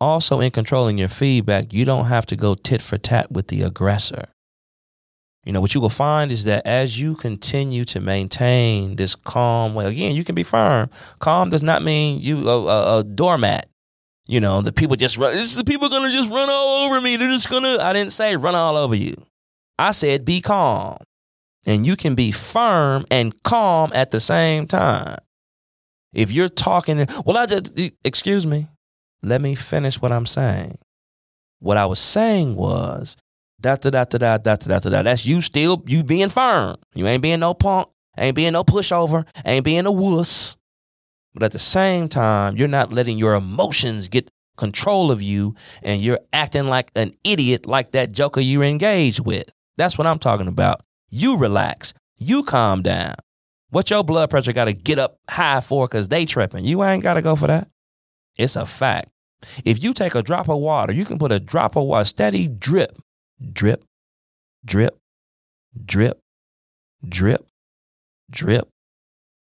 Also, 0.00 0.40
in 0.40 0.50
controlling 0.50 0.98
your 0.98 1.08
feedback, 1.08 1.72
you 1.72 1.84
don't 1.84 2.06
have 2.06 2.26
to 2.26 2.36
go 2.36 2.54
tit 2.54 2.82
for 2.82 2.98
tat 2.98 3.32
with 3.32 3.48
the 3.48 3.62
aggressor. 3.62 4.28
You 5.46 5.52
know, 5.52 5.60
what 5.60 5.74
you 5.74 5.80
will 5.80 5.90
find 5.90 6.32
is 6.32 6.42
that 6.44 6.66
as 6.66 6.98
you 6.98 7.14
continue 7.14 7.84
to 7.86 8.00
maintain 8.00 8.96
this 8.96 9.14
calm 9.14 9.74
way, 9.74 9.86
again, 9.86 10.16
you 10.16 10.24
can 10.24 10.34
be 10.34 10.42
firm. 10.42 10.90
Calm 11.20 11.50
does 11.50 11.62
not 11.62 11.84
mean 11.84 12.20
you 12.20 12.48
a, 12.48 12.66
a, 12.66 12.98
a 12.98 13.04
doormat. 13.04 13.68
You 14.26 14.40
know, 14.40 14.60
the 14.60 14.72
people 14.72 14.96
just 14.96 15.16
run. 15.16 15.36
The 15.36 15.62
people 15.64 15.88
gonna 15.88 16.10
just 16.10 16.30
run 16.30 16.50
all 16.50 16.84
over 16.84 17.00
me. 17.00 17.16
They're 17.16 17.30
just 17.30 17.48
gonna. 17.48 17.78
I 17.80 17.92
didn't 17.92 18.12
say 18.12 18.36
run 18.36 18.56
all 18.56 18.76
over 18.76 18.96
you. 18.96 19.14
I 19.78 19.92
said 19.92 20.24
be 20.24 20.40
calm. 20.40 20.98
And 21.64 21.86
you 21.86 21.94
can 21.94 22.16
be 22.16 22.32
firm 22.32 23.04
and 23.10 23.40
calm 23.44 23.92
at 23.94 24.10
the 24.10 24.20
same 24.20 24.66
time. 24.66 25.18
If 26.12 26.32
you're 26.32 26.48
talking, 26.48 27.06
well, 27.24 27.36
I 27.36 27.46
just, 27.46 27.78
excuse 28.04 28.46
me, 28.46 28.68
let 29.22 29.40
me 29.40 29.54
finish 29.54 30.00
what 30.00 30.12
I'm 30.12 30.26
saying. 30.26 30.78
What 31.58 31.76
I 31.76 31.86
was 31.86 31.98
saying 31.98 32.54
was, 32.54 33.16
da 33.60 33.76
da 33.76 33.90
da 33.90 34.04
da 34.04 34.18
da 34.18 34.36
da 34.38 34.56
da 34.56 34.78
da 34.78 34.90
da. 34.90 35.02
That's 35.02 35.26
you 35.26 35.40
still, 35.40 35.82
you 35.86 36.04
being 36.04 36.28
firm. 36.28 36.76
You 36.94 37.06
ain't 37.06 37.22
being 37.22 37.40
no 37.40 37.54
punk, 37.54 37.88
ain't 38.18 38.36
being 38.36 38.52
no 38.52 38.64
pushover, 38.64 39.26
ain't 39.44 39.64
being 39.64 39.86
a 39.86 39.92
wuss. 39.92 40.56
But 41.34 41.42
at 41.42 41.52
the 41.52 41.58
same 41.58 42.08
time, 42.08 42.56
you're 42.56 42.68
not 42.68 42.92
letting 42.92 43.18
your 43.18 43.34
emotions 43.34 44.08
get 44.08 44.30
control 44.56 45.10
of 45.10 45.20
you 45.20 45.54
and 45.82 46.00
you're 46.00 46.20
acting 46.32 46.66
like 46.66 46.90
an 46.96 47.12
idiot 47.24 47.66
like 47.66 47.92
that 47.92 48.12
joker 48.12 48.40
you're 48.40 48.64
engaged 48.64 49.20
with. 49.20 49.44
That's 49.76 49.98
what 49.98 50.06
I'm 50.06 50.18
talking 50.18 50.48
about. 50.48 50.80
You 51.10 51.36
relax. 51.36 51.92
You 52.16 52.42
calm 52.42 52.82
down. 52.82 53.16
What 53.70 53.90
your 53.90 54.02
blood 54.02 54.30
pressure 54.30 54.52
got 54.52 54.66
to 54.66 54.72
get 54.72 54.98
up 54.98 55.18
high 55.28 55.60
for 55.60 55.86
because 55.86 56.08
they 56.08 56.24
tripping. 56.24 56.64
You 56.64 56.82
ain't 56.82 57.02
got 57.02 57.14
to 57.14 57.22
go 57.22 57.36
for 57.36 57.48
that. 57.48 57.68
It's 58.36 58.56
a 58.56 58.64
fact. 58.64 59.10
If 59.64 59.82
you 59.82 59.92
take 59.92 60.14
a 60.14 60.22
drop 60.22 60.48
of 60.48 60.58
water, 60.58 60.92
you 60.92 61.04
can 61.04 61.18
put 61.18 61.32
a 61.32 61.40
drop 61.40 61.76
of 61.76 61.84
water, 61.84 62.04
steady 62.06 62.48
drip, 62.48 62.96
drip, 63.52 63.84
drip, 64.64 64.96
drip, 65.84 66.18
drip, 67.06 67.46
drip, 68.30 68.68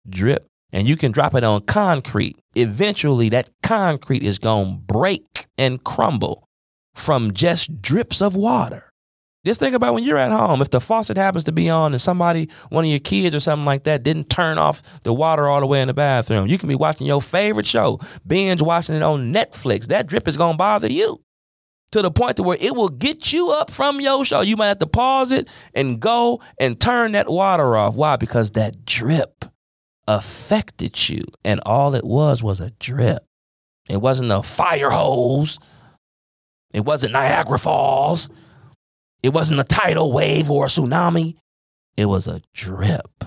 drip, 0.08 0.47
and 0.71 0.88
you 0.88 0.95
can 0.95 1.12
drop 1.12 1.34
it 1.36 1.43
on 1.43 1.62
concrete. 1.62 2.38
Eventually, 2.56 3.30
that 3.30 3.49
concrete 3.63 4.23
is 4.23 4.39
going 4.39 4.75
to 4.75 4.82
break 4.82 5.47
and 5.58 5.84
crumble 5.84 6.45
from 6.95 7.34
just 7.34 7.82
drips 7.82 8.21
of 8.21 8.36
water. 8.36 8.89
Just 9.45 9.62
think 9.62 9.73
about 9.73 9.93
when 9.93 10.04
you're 10.04 10.17
at 10.17 10.32
home. 10.32 10.62
If 10.62 10.69
the 10.69 10.82
faucet 10.82 11.15
happens 11.15 11.45
to 11.45 11.54
be 11.54 11.69
on 11.69 11.93
and 11.93 12.02
somebody, 12.02 12.49
one 12.69 12.84
of 12.84 12.89
your 12.89 12.99
kids 12.99 13.34
or 13.34 13.39
something 13.39 13.65
like 13.65 13.86
that, 13.86 14.04
didn't 14.04 14.30
turn 14.30 14.58
off 14.58 15.02
the 15.04 15.13
water 15.13 15.47
all 15.47 15.62
the 15.62 15.65
way 15.65 15.82
in 15.82 15.88
the 15.88 15.93
bathroom, 15.93 16.47
you 16.47 16.58
can 16.58 16.67
be 16.67 16.75
watching 16.75 17.08
your 17.08 17.21
favorite 17.21 17.65
show, 17.65 17.99
binge 18.28 18.62
watching 18.62 18.95
it 18.95 19.02
on 19.02 19.34
Netflix. 19.34 19.86
That 19.88 20.08
drip 20.08 20.28
is 20.28 20.36
going 20.36 20.54
to 20.54 20.58
bother 20.58 20.91
you 20.91 21.23
to 21.91 22.02
the 22.02 22.12
point 22.12 22.38
to 22.38 22.43
where 22.43 22.58
it 22.60 22.75
will 22.75 22.89
get 22.89 23.34
you 23.34 23.49
up 23.49 23.71
from 23.71 23.99
your 23.99 24.23
show. 24.25 24.41
You 24.41 24.56
might 24.58 24.67
have 24.67 24.80
to 24.80 24.88
pause 24.88 25.32
it 25.32 25.49
and 25.73 25.99
go 25.99 26.41
and 26.60 26.80
turn 26.80 27.13
that 27.13 27.30
water 27.30 27.75
off. 27.75 27.95
Why? 27.95 28.15
Because 28.15 28.52
that 28.52 28.86
drip 28.86 29.45
affected 30.08 31.10
you. 31.10 31.23
And 31.43 31.60
all 31.65 31.95
it 31.95 32.04
was 32.04 32.43
was 32.43 32.60
a 32.60 32.71
drip. 32.80 33.23
It 33.89 34.02
wasn't 34.02 34.32
a 34.32 34.43
fire 34.43 34.91
hose. 34.91 35.60
It 36.71 36.86
wasn't 36.86 37.13
Niagara 37.13 37.58
Falls. 37.58 38.30
It 39.23 39.34
wasn't 39.34 39.60
a 39.60 39.63
tidal 39.63 40.12
wave 40.12 40.49
or 40.52 40.65
a 40.65 40.67
tsunami. 40.67 41.36
It 41.97 42.06
was 42.06 42.28
a 42.28 42.41
drip. 42.54 43.23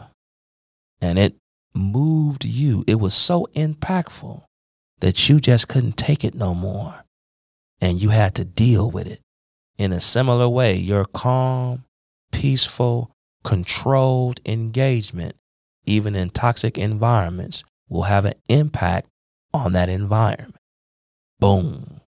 And 1.01 1.19
it 1.19 1.37
moved 1.75 2.45
you. 2.45 2.85
It 2.87 3.01
was 3.01 3.13
so 3.13 3.49
impactful 3.57 4.45
that 5.01 5.29
you 5.29 5.41
just 5.41 5.67
couldn't 5.67 5.97
take 5.97 6.25
it 6.25 6.35
no 6.35 6.55
more. 6.55 7.02
And 7.83 8.01
you 8.01 8.09
had 8.11 8.35
to 8.37 8.45
deal 8.45 8.91
with 8.91 9.07
it. 9.07 9.21
In 9.77 9.93
a 9.93 10.01
similar 10.01 10.49
way, 10.49 10.75
your 10.77 11.05
calm, 11.05 11.85
peaceful, 12.31 13.11
controlled 13.43 14.41
engagement, 14.47 15.35
even 15.85 16.15
in 16.15 16.31
toxic 16.31 16.79
environments, 16.79 17.65
will 17.89 18.05
have 18.05 18.25
an 18.25 18.35
impact 18.49 19.09
on 19.53 19.73
that 19.73 19.89
environment. 19.89 20.57
Boom. 21.41 22.01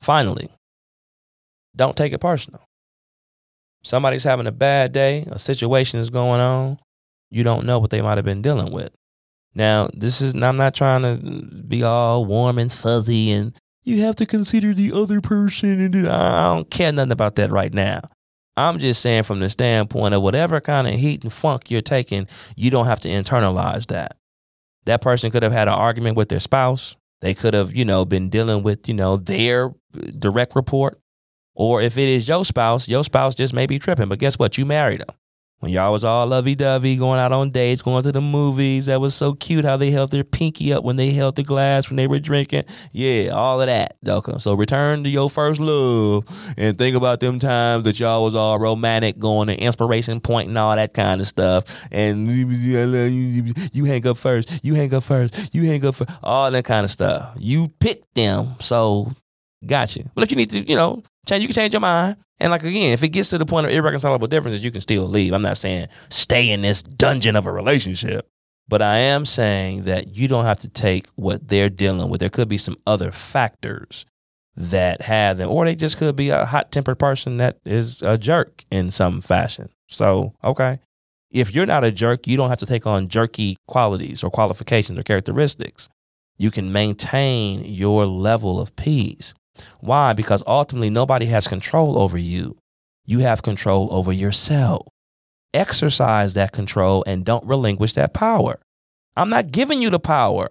Finally, 0.00 0.50
don't 1.76 1.96
take 1.96 2.12
it 2.12 2.20
personal. 2.20 2.64
Somebody's 3.84 4.24
having 4.24 4.48
a 4.48 4.52
bad 4.52 4.92
day, 4.92 5.24
a 5.30 5.38
situation 5.38 6.00
is 6.00 6.10
going 6.10 6.40
on, 6.40 6.78
you 7.30 7.44
don't 7.44 7.64
know 7.64 7.78
what 7.78 7.90
they 7.90 8.02
might 8.02 8.18
have 8.18 8.24
been 8.24 8.42
dealing 8.42 8.72
with. 8.72 8.90
Now, 9.54 9.88
this 9.94 10.20
is, 10.20 10.34
I'm 10.34 10.56
not 10.56 10.74
trying 10.74 11.02
to 11.02 11.16
be 11.46 11.82
all 11.82 12.24
warm 12.24 12.58
and 12.58 12.72
fuzzy 12.72 13.30
and 13.30 13.56
you 13.84 14.02
have 14.02 14.16
to 14.16 14.26
consider 14.26 14.72
the 14.72 14.92
other 14.92 15.20
person. 15.20 15.80
And 15.80 16.08
I 16.08 16.54
don't 16.54 16.70
care 16.70 16.92
nothing 16.92 17.12
about 17.12 17.36
that 17.36 17.50
right 17.50 17.72
now. 17.72 18.02
I'm 18.56 18.78
just 18.78 19.00
saying 19.00 19.22
from 19.22 19.40
the 19.40 19.48
standpoint 19.48 20.14
of 20.14 20.22
whatever 20.22 20.60
kind 20.60 20.86
of 20.86 20.94
heat 20.94 21.22
and 21.22 21.32
funk 21.32 21.70
you're 21.70 21.80
taking, 21.80 22.28
you 22.54 22.70
don't 22.70 22.86
have 22.86 23.00
to 23.00 23.08
internalize 23.08 23.86
that. 23.86 24.16
That 24.84 25.00
person 25.00 25.30
could 25.30 25.42
have 25.42 25.52
had 25.52 25.68
an 25.68 25.74
argument 25.74 26.16
with 26.16 26.28
their 26.28 26.40
spouse. 26.40 26.96
They 27.20 27.34
could 27.34 27.54
have, 27.54 27.74
you 27.74 27.84
know, 27.84 28.04
been 28.04 28.28
dealing 28.28 28.62
with, 28.62 28.88
you 28.88 28.94
know, 28.94 29.16
their 29.16 29.66
uh, 29.68 30.10
direct 30.18 30.54
report. 30.54 31.00
Or 31.54 31.80
if 31.80 31.96
it 31.96 32.08
is 32.08 32.26
your 32.28 32.44
spouse, 32.44 32.88
your 32.88 33.04
spouse 33.04 33.34
just 33.34 33.54
may 33.54 33.66
be 33.66 33.78
tripping. 33.78 34.08
But 34.08 34.18
guess 34.18 34.38
what? 34.38 34.58
You 34.58 34.66
married 34.66 35.00
them. 35.00 35.14
When 35.62 35.70
y'all 35.70 35.92
was 35.92 36.02
all 36.02 36.26
lovey 36.26 36.56
dovey, 36.56 36.96
going 36.96 37.20
out 37.20 37.30
on 37.30 37.50
dates, 37.50 37.82
going 37.82 38.02
to 38.02 38.10
the 38.10 38.20
movies, 38.20 38.86
that 38.86 39.00
was 39.00 39.14
so 39.14 39.34
cute 39.34 39.64
how 39.64 39.76
they 39.76 39.92
held 39.92 40.10
their 40.10 40.24
pinky 40.24 40.72
up 40.72 40.82
when 40.82 40.96
they 40.96 41.10
held 41.10 41.36
the 41.36 41.44
glass 41.44 41.88
when 41.88 41.96
they 41.96 42.08
were 42.08 42.18
drinking. 42.18 42.64
Yeah, 42.90 43.28
all 43.28 43.60
of 43.60 43.68
that. 43.68 43.96
Okay. 44.04 44.40
So 44.40 44.54
return 44.54 45.04
to 45.04 45.08
your 45.08 45.30
first 45.30 45.60
love 45.60 46.24
and 46.56 46.76
think 46.76 46.96
about 46.96 47.20
them 47.20 47.38
times 47.38 47.84
that 47.84 48.00
y'all 48.00 48.24
was 48.24 48.34
all 48.34 48.58
romantic, 48.58 49.20
going 49.20 49.46
to 49.46 49.56
inspiration 49.56 50.18
point 50.18 50.48
and 50.48 50.58
all 50.58 50.74
that 50.74 50.94
kind 50.94 51.20
of 51.20 51.28
stuff. 51.28 51.86
And 51.92 52.26
you 52.26 53.84
hang 53.84 54.04
up 54.04 54.16
first, 54.16 54.64
you 54.64 54.74
hang 54.74 54.92
up 54.92 55.04
first, 55.04 55.54
you 55.54 55.62
hang 55.62 55.86
up 55.86 55.94
first, 55.94 56.10
all 56.24 56.50
that 56.50 56.64
kind 56.64 56.84
of 56.84 56.90
stuff. 56.90 57.36
You 57.38 57.68
picked 57.78 58.16
them. 58.16 58.56
So 58.58 59.12
got 59.64 59.94
you. 59.94 60.10
But 60.16 60.24
if 60.24 60.32
you 60.32 60.36
need 60.38 60.50
to, 60.50 60.58
you 60.58 60.74
know, 60.74 61.04
change, 61.24 61.42
you 61.42 61.46
can 61.46 61.54
change 61.54 61.72
your 61.72 61.78
mind. 61.80 62.16
And 62.42 62.50
like 62.50 62.64
again, 62.64 62.92
if 62.92 63.02
it 63.02 63.08
gets 63.10 63.30
to 63.30 63.38
the 63.38 63.46
point 63.46 63.66
of 63.66 63.72
irreconcilable 63.72 64.26
differences, 64.26 64.62
you 64.62 64.70
can 64.70 64.80
still 64.80 65.06
leave. 65.06 65.32
I'm 65.32 65.42
not 65.42 65.56
saying 65.56 65.88
stay 66.10 66.50
in 66.50 66.62
this 66.62 66.82
dungeon 66.82 67.36
of 67.36 67.46
a 67.46 67.52
relationship. 67.52 68.28
But 68.68 68.80
I 68.80 68.98
am 68.98 69.26
saying 69.26 69.84
that 69.84 70.16
you 70.16 70.28
don't 70.28 70.44
have 70.44 70.58
to 70.60 70.68
take 70.68 71.06
what 71.14 71.48
they're 71.48 71.68
dealing 71.68 72.08
with. 72.08 72.20
There 72.20 72.30
could 72.30 72.48
be 72.48 72.58
some 72.58 72.76
other 72.86 73.10
factors 73.10 74.06
that 74.56 75.02
have 75.02 75.38
them, 75.38 75.50
or 75.50 75.64
they 75.64 75.74
just 75.74 75.98
could 75.98 76.16
be 76.16 76.30
a 76.30 76.44
hot 76.46 76.70
tempered 76.70 76.98
person 76.98 77.38
that 77.38 77.58
is 77.64 78.00
a 78.02 78.16
jerk 78.16 78.64
in 78.70 78.90
some 78.90 79.20
fashion. 79.20 79.68
So, 79.88 80.34
okay. 80.44 80.80
If 81.30 81.54
you're 81.54 81.66
not 81.66 81.84
a 81.84 81.90
jerk, 81.90 82.26
you 82.26 82.36
don't 82.36 82.50
have 82.50 82.58
to 82.58 82.66
take 82.66 82.86
on 82.86 83.08
jerky 83.08 83.56
qualities 83.66 84.22
or 84.22 84.30
qualifications 84.30 84.98
or 84.98 85.02
characteristics. 85.02 85.88
You 86.36 86.50
can 86.50 86.72
maintain 86.72 87.64
your 87.64 88.04
level 88.06 88.60
of 88.60 88.74
peace. 88.76 89.32
Why? 89.80 90.12
Because 90.12 90.42
ultimately, 90.46 90.90
nobody 90.90 91.26
has 91.26 91.46
control 91.46 91.98
over 91.98 92.18
you. 92.18 92.56
You 93.04 93.20
have 93.20 93.42
control 93.42 93.88
over 93.92 94.12
yourself. 94.12 94.86
Exercise 95.54 96.34
that 96.34 96.52
control 96.52 97.04
and 97.06 97.24
don't 97.24 97.44
relinquish 97.44 97.92
that 97.94 98.14
power. 98.14 98.60
I'm 99.16 99.28
not 99.28 99.52
giving 99.52 99.82
you 99.82 99.90
the 99.90 100.00
power 100.00 100.50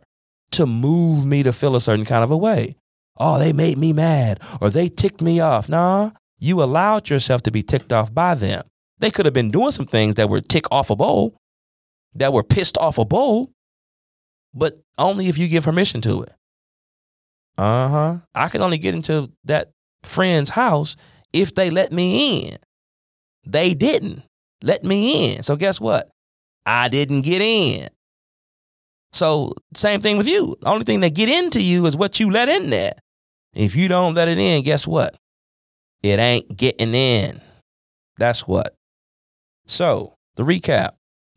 to 0.52 0.66
move 0.66 1.26
me 1.26 1.44
to 1.44 1.54
feel 1.54 1.76
a 1.76 1.82
certain 1.82 2.06
kind 2.06 2.24
of 2.24 2.32
a 2.32 2.38
way. 2.38 2.76
Oh, 3.18 3.40
they 3.40 3.54
made 3.54 3.78
me 3.78 3.94
mad 3.94 4.40
or 4.60 4.70
they 4.70 4.90
ticked 4.90 5.22
me 5.22 5.40
off. 5.40 5.70
Nah, 5.70 6.12
You 6.38 6.62
allowed 6.62 7.10
yourself 7.10 7.42
to 7.44 7.52
be 7.52 7.64
ticked 7.64 7.94
off 7.94 8.14
by 8.14 8.36
them. 8.36 8.64
They 9.00 9.12
could 9.12 9.26
have 9.26 9.34
been 9.34 9.52
doing 9.52 9.72
some 9.72 9.88
things 9.88 10.16
that 10.16 10.30
were 10.30 10.42
tick 10.42 10.66
off 10.72 10.90
a 10.90 10.96
bowl, 10.96 11.36
that 12.14 12.34
were 12.34 12.44
pissed 12.44 12.78
off 12.78 12.98
a 12.98 13.06
bowl, 13.06 13.52
but 14.54 14.82
only 14.98 15.28
if 15.28 15.38
you 15.38 15.48
give 15.48 15.64
permission 15.64 16.02
to 16.02 16.22
it. 16.24 16.34
Uh 17.58 17.88
huh. 17.88 18.18
I 18.34 18.50
can 18.50 18.62
only 18.62 18.78
get 18.78 18.96
into 18.96 19.32
that 19.46 19.72
friend's 20.04 20.50
house 20.50 20.96
if 21.34 21.54
they 21.56 21.70
let 21.70 21.92
me 21.92 22.48
in. 22.48 22.58
They 23.46 23.74
didn't 23.74 24.24
let 24.62 24.84
me 24.84 25.36
in. 25.36 25.44
So 25.44 25.56
guess 25.56 25.80
what? 25.80 26.10
I 26.66 26.88
didn't 26.90 27.22
get 27.22 27.42
in. 27.42 27.90
So 29.14 29.54
same 29.74 30.02
thing 30.02 30.18
with 30.18 30.28
you. 30.28 30.56
The 30.62 30.68
only 30.68 30.86
thing 30.86 31.02
that 31.02 31.14
get 31.14 31.30
into 31.30 31.62
you 31.62 31.86
is 31.86 31.98
what 31.98 32.20
you 32.20 32.32
let 32.32 32.50
in 32.50 32.70
there. 32.70 32.94
If 33.54 33.76
you 33.76 33.88
don't 33.88 34.14
let 34.14 34.28
it 34.30 34.38
in, 34.38 34.64
guess 34.64 34.88
what? 34.88 35.16
It 36.02 36.20
ain't 36.20 36.56
getting 36.56 36.96
in. 36.96 37.42
That's 38.18 38.48
what. 38.48 38.74
So 39.68 40.14
the 40.36 40.44
recap. 40.44 40.92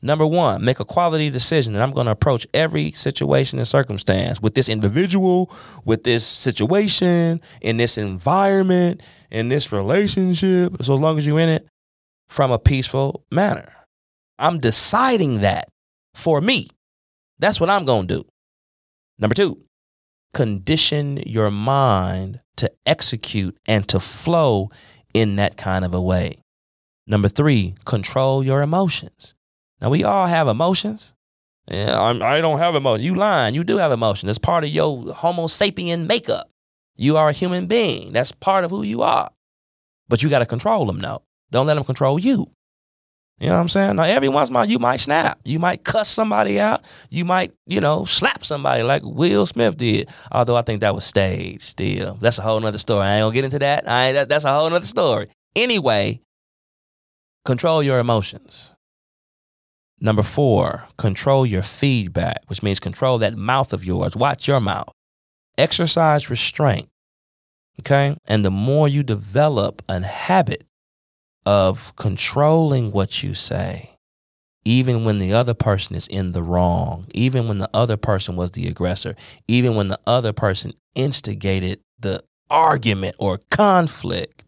Number 0.05 0.27
one, 0.27 0.62
make 0.62 0.81
a 0.81 0.85
quality 0.85 1.31
decision. 1.31 1.73
And 1.73 1.83
I'm 1.83 1.93
going 1.93 2.05
to 2.05 2.12
approach 2.12 2.47
every 2.53 2.90
situation 2.90 3.59
and 3.59 3.67
circumstance 3.67 4.38
with 4.38 4.55
this 4.55 4.69
individual, 4.69 5.51
with 5.87 6.05
this 6.05 6.27
situation, 6.27 7.40
in 7.62 7.79
this 7.79 7.97
environment, 7.97 9.01
in 9.31 9.49
this 9.49 9.73
relationship, 9.73 10.75
so 10.83 10.95
long 10.95 11.17
as 11.17 11.27
you're 11.27 11.40
in 11.40 11.49
it, 11.49 11.67
from 12.29 12.51
a 12.51 12.59
peaceful 12.59 13.25
manner. 13.33 13.73
I'm 14.38 14.59
deciding 14.61 15.40
that 15.40 15.71
for 16.14 16.43
me. 16.43 16.69
That's 17.38 17.59
what 17.59 17.71
I'm 17.71 17.87
going 17.87 18.07
to 18.09 18.17
do. 18.17 18.25
Number 19.19 19.35
two, 19.35 19.59
condition 20.35 21.17
your 21.25 21.51
mind 21.51 22.40
to 22.57 22.71
execute 22.85 23.57
and 23.67 23.88
to 23.88 24.01
flow 24.01 24.69
in 25.14 25.37
that 25.37 25.57
kind 25.57 25.83
of 25.83 25.95
a 25.95 26.03
way. 26.03 26.37
Number 27.07 27.29
three, 27.29 27.75
control 27.87 28.45
your 28.45 28.61
emotions. 28.61 29.35
Now 29.80 29.90
we 29.90 30.04
all 30.04 30.26
have 30.26 30.48
emotions. 30.48 31.14
Yeah, 31.68 31.98
I'm, 32.00 32.22
I 32.22 32.37
do 32.37 32.42
not 32.42 32.58
have 32.58 32.74
emotion. 32.74 33.04
You 33.04 33.14
lying. 33.14 33.54
You 33.54 33.64
do 33.64 33.78
have 33.78 33.92
emotion. 33.92 34.28
It's 34.28 34.38
part 34.38 34.64
of 34.64 34.70
your 34.70 35.12
Homo 35.14 35.46
sapien 35.46 36.06
makeup. 36.06 36.50
You 36.96 37.16
are 37.16 37.30
a 37.30 37.32
human 37.32 37.66
being. 37.66 38.12
That's 38.12 38.32
part 38.32 38.64
of 38.64 38.70
who 38.70 38.82
you 38.82 39.02
are. 39.02 39.30
But 40.08 40.22
you 40.22 40.28
got 40.28 40.40
to 40.40 40.46
control 40.46 40.87
them 40.87 40.98
now. 40.98 41.22
Don't 41.50 41.66
let 41.66 41.74
them 41.74 41.84
control 41.84 42.18
you. 42.18 42.46
You 43.40 43.48
know 43.48 43.54
what 43.54 43.62
I'm 43.62 43.68
saying? 43.68 43.96
Now, 43.96 44.04
every 44.04 44.28
once 44.28 44.48
in 44.48 44.54
a 44.54 44.58
while, 44.58 44.68
you 44.68 44.78
might 44.78 45.00
snap. 45.00 45.40
You 45.44 45.58
might 45.58 45.82
cuss 45.82 46.08
somebody 46.08 46.60
out. 46.60 46.84
You 47.10 47.24
might, 47.24 47.52
you 47.66 47.80
know, 47.80 48.04
slap 48.04 48.44
somebody 48.44 48.84
like 48.84 49.02
Will 49.04 49.44
Smith 49.44 49.76
did. 49.76 50.08
Although 50.30 50.56
I 50.56 50.62
think 50.62 50.80
that 50.80 50.94
was 50.94 51.04
staged 51.04 51.62
still. 51.62 52.16
That's 52.20 52.38
a 52.38 52.42
whole 52.42 52.60
nother 52.60 52.78
story. 52.78 53.04
I 53.04 53.16
ain't 53.16 53.22
going 53.22 53.32
to 53.32 53.34
get 53.34 53.44
into 53.44 53.58
that. 53.60 53.88
I 53.88 54.12
that. 54.12 54.28
That's 54.28 54.44
a 54.44 54.52
whole 54.52 54.70
nother 54.70 54.87
story. 54.87 55.28
Anyway, 55.56 56.20
control 57.44 57.82
your 57.82 57.98
emotions. 57.98 58.73
Number 60.05 60.23
four, 60.23 60.87
control 60.99 61.47
your 61.47 61.62
feedback, 61.62 62.43
which 62.49 62.62
means 62.62 62.79
control 62.79 63.17
that 63.19 63.38
mouth 63.38 63.73
of 63.73 63.87
yours. 63.87 64.14
Watch 64.14 64.47
your 64.47 64.61
mouth. 64.61 64.93
Exercise 65.57 66.29
restraint. 66.29 66.90
Okay. 67.81 68.14
And 68.27 68.45
the 68.45 68.51
more 68.51 68.87
you 68.87 69.03
develop 69.03 69.81
a 69.88 70.05
habit 70.05 70.64
of 71.47 71.97
controlling 71.97 72.93
what 72.93 73.23
you 73.23 73.33
say, 73.33 73.97
even 74.67 75.07
when 75.07 75.21
the 75.21 75.33
other 75.33 75.55
person 75.55 75.97
is 75.97 76.07
in 76.09 76.33
the 76.33 76.43
wrong, 76.43 77.07
even 77.14 77.49
when 77.49 77.57
the 77.57 77.71
other 77.73 77.97
person 77.97 78.37
was 78.37 78.51
the 78.51 78.69
aggressor, 78.69 79.17
even 79.49 79.75
when 79.75 79.88
the 79.88 80.01
other 80.07 80.35
person 80.35 80.75
instigated 80.95 81.81
the 81.99 82.23
argument 82.51 83.17
or 83.19 83.40
conflict, 83.51 84.45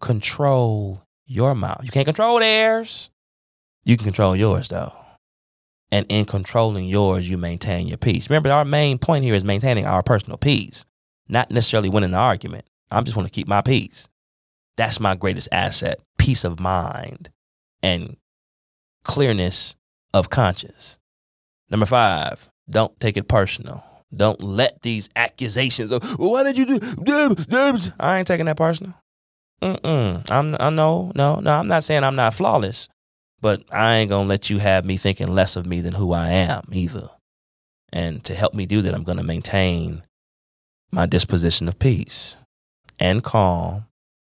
control 0.00 1.02
your 1.24 1.56
mouth. 1.56 1.80
You 1.82 1.90
can't 1.90 2.06
control 2.06 2.38
theirs. 2.38 3.10
You 3.86 3.96
can 3.96 4.04
control 4.04 4.34
yours 4.36 4.68
though. 4.68 4.92
And 5.92 6.04
in 6.08 6.24
controlling 6.24 6.86
yours, 6.86 7.30
you 7.30 7.38
maintain 7.38 7.86
your 7.86 7.96
peace. 7.96 8.28
Remember, 8.28 8.50
our 8.50 8.64
main 8.64 8.98
point 8.98 9.22
here 9.24 9.34
is 9.34 9.44
maintaining 9.44 9.86
our 9.86 10.02
personal 10.02 10.36
peace, 10.36 10.84
not 11.28 11.52
necessarily 11.52 11.88
winning 11.88 12.10
the 12.10 12.18
argument. 12.18 12.66
I'm 12.90 13.04
just 13.04 13.16
want 13.16 13.28
to 13.28 13.32
keep 13.32 13.46
my 13.46 13.62
peace. 13.62 14.08
That's 14.76 14.98
my 14.98 15.14
greatest 15.14 15.48
asset 15.52 16.00
peace 16.18 16.42
of 16.42 16.58
mind 16.58 17.30
and 17.80 18.16
clearness 19.04 19.76
of 20.12 20.30
conscience. 20.30 20.98
Number 21.70 21.86
five, 21.86 22.48
don't 22.68 22.98
take 22.98 23.16
it 23.16 23.28
personal. 23.28 23.84
Don't 24.14 24.42
let 24.42 24.82
these 24.82 25.08
accusations 25.14 25.92
of, 25.92 26.02
why 26.18 26.42
did 26.42 26.58
you 26.58 26.66
do? 26.66 27.92
I 28.00 28.18
ain't 28.18 28.26
taking 28.26 28.46
that 28.46 28.56
personal. 28.56 28.94
Mm-mm. 29.62 30.28
I'm, 30.30 30.56
I 30.58 30.70
no, 30.70 31.12
no, 31.14 31.36
no. 31.36 31.52
I'm 31.52 31.68
not 31.68 31.84
saying 31.84 32.02
I'm 32.02 32.16
not 32.16 32.34
flawless. 32.34 32.88
But 33.40 33.62
I 33.70 33.96
ain't 33.96 34.10
to 34.26 34.28
let 34.28 34.50
you 34.50 34.58
have 34.58 34.84
me 34.84 34.96
thinking 34.96 35.28
less 35.28 35.56
of 35.56 35.66
me 35.66 35.80
than 35.80 35.94
who 35.94 36.12
I 36.12 36.28
am 36.30 36.68
either. 36.72 37.10
And 37.92 38.24
to 38.24 38.34
help 38.34 38.54
me 38.54 38.66
do 38.66 38.82
that, 38.82 38.94
I'm 38.94 39.04
to 39.18 39.22
maintain 39.22 40.02
my 40.90 41.06
disposition 41.06 41.68
of 41.68 41.78
peace 41.78 42.36
and 42.98 43.22
calm 43.22 43.86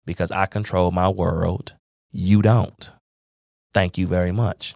because 0.06 0.32
I 0.32 0.46
control 0.46 0.92
my 0.92 1.10
world. 1.10 1.76
You 2.12 2.42
don't. 2.42 2.92
Thank 3.74 3.98
you 3.98 4.08
very 4.08 4.32
much. 4.32 4.76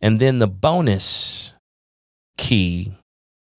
And 0.00 0.20
then 0.20 0.38
the 0.38 0.48
bonus 0.48 1.54
key 2.36 2.94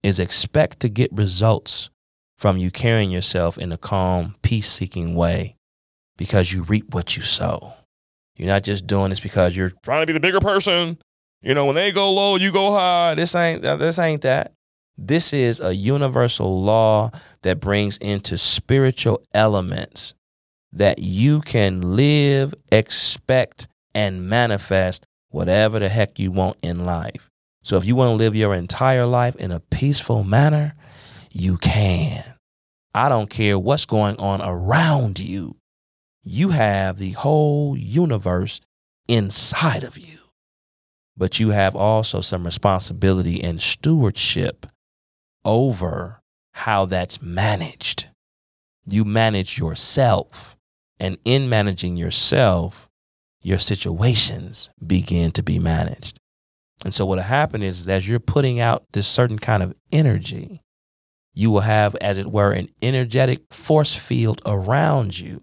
is 0.02 0.18
expect 0.18 0.80
to 0.80 0.88
get 0.88 1.12
results 1.12 1.90
from 2.36 2.58
you 2.58 2.70
carrying 2.70 3.10
yourself 3.10 3.56
in 3.56 3.72
a 3.72 3.78
calm, 3.78 4.34
peace 4.42 4.70
seeking 4.70 5.14
way 5.14 5.56
because 6.16 6.52
you 6.52 6.62
reap 6.62 6.92
what 6.92 7.16
you 7.16 7.22
sow. 7.22 7.74
You're 8.36 8.48
not 8.48 8.64
just 8.64 8.86
doing 8.86 9.10
this 9.10 9.20
because 9.20 9.56
you're 9.56 9.72
trying 9.82 10.02
to 10.02 10.06
be 10.06 10.12
the 10.12 10.20
bigger 10.20 10.40
person. 10.40 10.98
You 11.42 11.54
know, 11.54 11.66
when 11.66 11.74
they 11.74 11.92
go 11.92 12.12
low, 12.12 12.36
you 12.36 12.52
go 12.52 12.72
high. 12.72 13.14
This 13.14 13.34
ain't 13.34 13.62
this 13.62 13.98
ain't 13.98 14.22
that. 14.22 14.52
This 14.96 15.32
is 15.32 15.60
a 15.60 15.74
universal 15.74 16.62
law 16.62 17.10
that 17.42 17.60
brings 17.60 17.98
into 17.98 18.38
spiritual 18.38 19.22
elements 19.34 20.14
that 20.72 21.00
you 21.00 21.40
can 21.40 21.96
live, 21.96 22.54
expect, 22.72 23.68
and 23.94 24.28
manifest 24.28 25.04
whatever 25.28 25.78
the 25.78 25.88
heck 25.88 26.18
you 26.18 26.30
want 26.30 26.56
in 26.62 26.86
life. 26.86 27.28
So 27.62 27.76
if 27.76 27.84
you 27.84 27.96
want 27.96 28.10
to 28.10 28.14
live 28.14 28.36
your 28.36 28.54
entire 28.54 29.06
life 29.06 29.36
in 29.36 29.50
a 29.50 29.60
peaceful 29.60 30.22
manner, 30.22 30.74
you 31.30 31.56
can. 31.56 32.24
I 32.94 33.08
don't 33.08 33.30
care 33.30 33.58
what's 33.58 33.86
going 33.86 34.16
on 34.18 34.40
around 34.42 35.18
you 35.18 35.56
you 36.24 36.48
have 36.50 36.98
the 36.98 37.12
whole 37.12 37.76
universe 37.76 38.60
inside 39.08 39.84
of 39.84 39.98
you. 39.98 40.18
But 41.16 41.38
you 41.38 41.50
have 41.50 41.76
also 41.76 42.20
some 42.20 42.44
responsibility 42.44 43.42
and 43.42 43.60
stewardship 43.60 44.66
over 45.44 46.20
how 46.54 46.86
that's 46.86 47.22
managed. 47.22 48.08
You 48.88 49.04
manage 49.04 49.58
yourself. 49.58 50.56
And 50.98 51.18
in 51.24 51.48
managing 51.48 51.96
yourself, 51.96 52.88
your 53.42 53.58
situations 53.58 54.70
begin 54.84 55.32
to 55.32 55.42
be 55.42 55.58
managed. 55.58 56.18
And 56.84 56.94
so, 56.94 57.04
what 57.04 57.16
will 57.16 57.24
happen 57.24 57.62
is, 57.62 57.88
as 57.88 58.08
you're 58.08 58.20
putting 58.20 58.58
out 58.60 58.84
this 58.92 59.06
certain 59.06 59.38
kind 59.38 59.62
of 59.62 59.74
energy, 59.92 60.60
you 61.32 61.50
will 61.50 61.60
have, 61.60 61.94
as 61.96 62.16
it 62.16 62.30
were, 62.30 62.52
an 62.52 62.68
energetic 62.80 63.52
force 63.52 63.94
field 63.94 64.40
around 64.46 65.18
you 65.18 65.42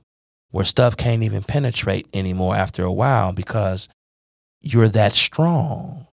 where 0.52 0.66
stuff 0.66 0.96
can't 0.98 1.24
even 1.24 1.44
penetrate 1.44 2.08
anymore 2.14 2.56
after 2.56 2.84
a 2.84 2.92
while 2.92 3.34
because 3.34 3.90
you're 4.62 4.90
that 4.90 5.14
strong 5.14 6.08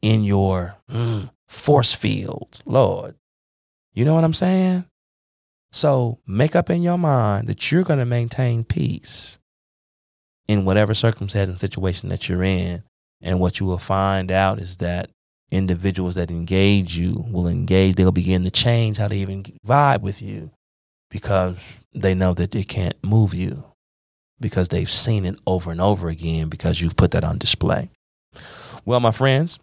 in 0.00 0.24
your 0.24 0.76
mm, 0.90 1.30
force 1.48 1.94
fields, 1.94 2.62
Lord. 2.64 3.16
You 3.92 4.04
know 4.04 4.14
what 4.14 4.24
I'm 4.24 4.34
saying? 4.34 4.86
So 5.72 6.18
make 6.26 6.56
up 6.56 6.70
in 6.70 6.82
your 6.82 6.98
mind 6.98 7.48
that 7.48 7.70
you're 7.70 7.84
going 7.84 7.98
to 7.98 8.06
maintain 8.06 8.64
peace 8.64 9.38
in 10.48 10.64
whatever 10.64 10.94
circumstance 10.94 11.48
and 11.48 11.60
situation 11.60 12.08
that 12.08 12.28
you're 12.28 12.42
in. 12.42 12.82
And 13.20 13.38
what 13.38 13.60
you 13.60 13.66
will 13.66 13.78
find 13.78 14.30
out 14.30 14.58
is 14.58 14.78
that 14.78 15.10
individuals 15.50 16.14
that 16.14 16.30
engage 16.30 16.96
you 16.96 17.24
will 17.30 17.46
engage, 17.46 17.96
they'll 17.96 18.12
begin 18.12 18.44
to 18.44 18.50
change 18.50 18.96
how 18.96 19.08
they 19.08 19.18
even 19.18 19.42
vibe 19.66 20.00
with 20.00 20.22
you 20.22 20.50
because 21.10 21.56
they 21.92 22.14
know 22.14 22.34
that 22.34 22.54
it 22.54 22.68
can't 22.68 22.94
move 23.02 23.34
you 23.34 23.64
because 24.40 24.68
they've 24.68 24.90
seen 24.90 25.24
it 25.24 25.38
over 25.46 25.70
and 25.70 25.80
over 25.80 26.08
again 26.08 26.48
because 26.48 26.80
you've 26.80 26.96
put 26.96 27.10
that 27.10 27.24
on 27.24 27.38
display. 27.38 27.90
Well, 28.84 29.00
my 29.00 29.10
friends, 29.10 29.58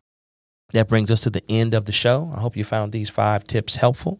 that 0.74 0.88
brings 0.88 1.10
us 1.10 1.22
to 1.22 1.30
the 1.30 1.44
end 1.50 1.74
of 1.74 1.86
the 1.86 1.92
show. 1.92 2.32
I 2.36 2.42
hope 2.42 2.56
you 2.56 2.64
found 2.64 2.92
these 2.92 3.10
five 3.10 3.46
tips 3.46 3.78
helpful. 3.78 4.20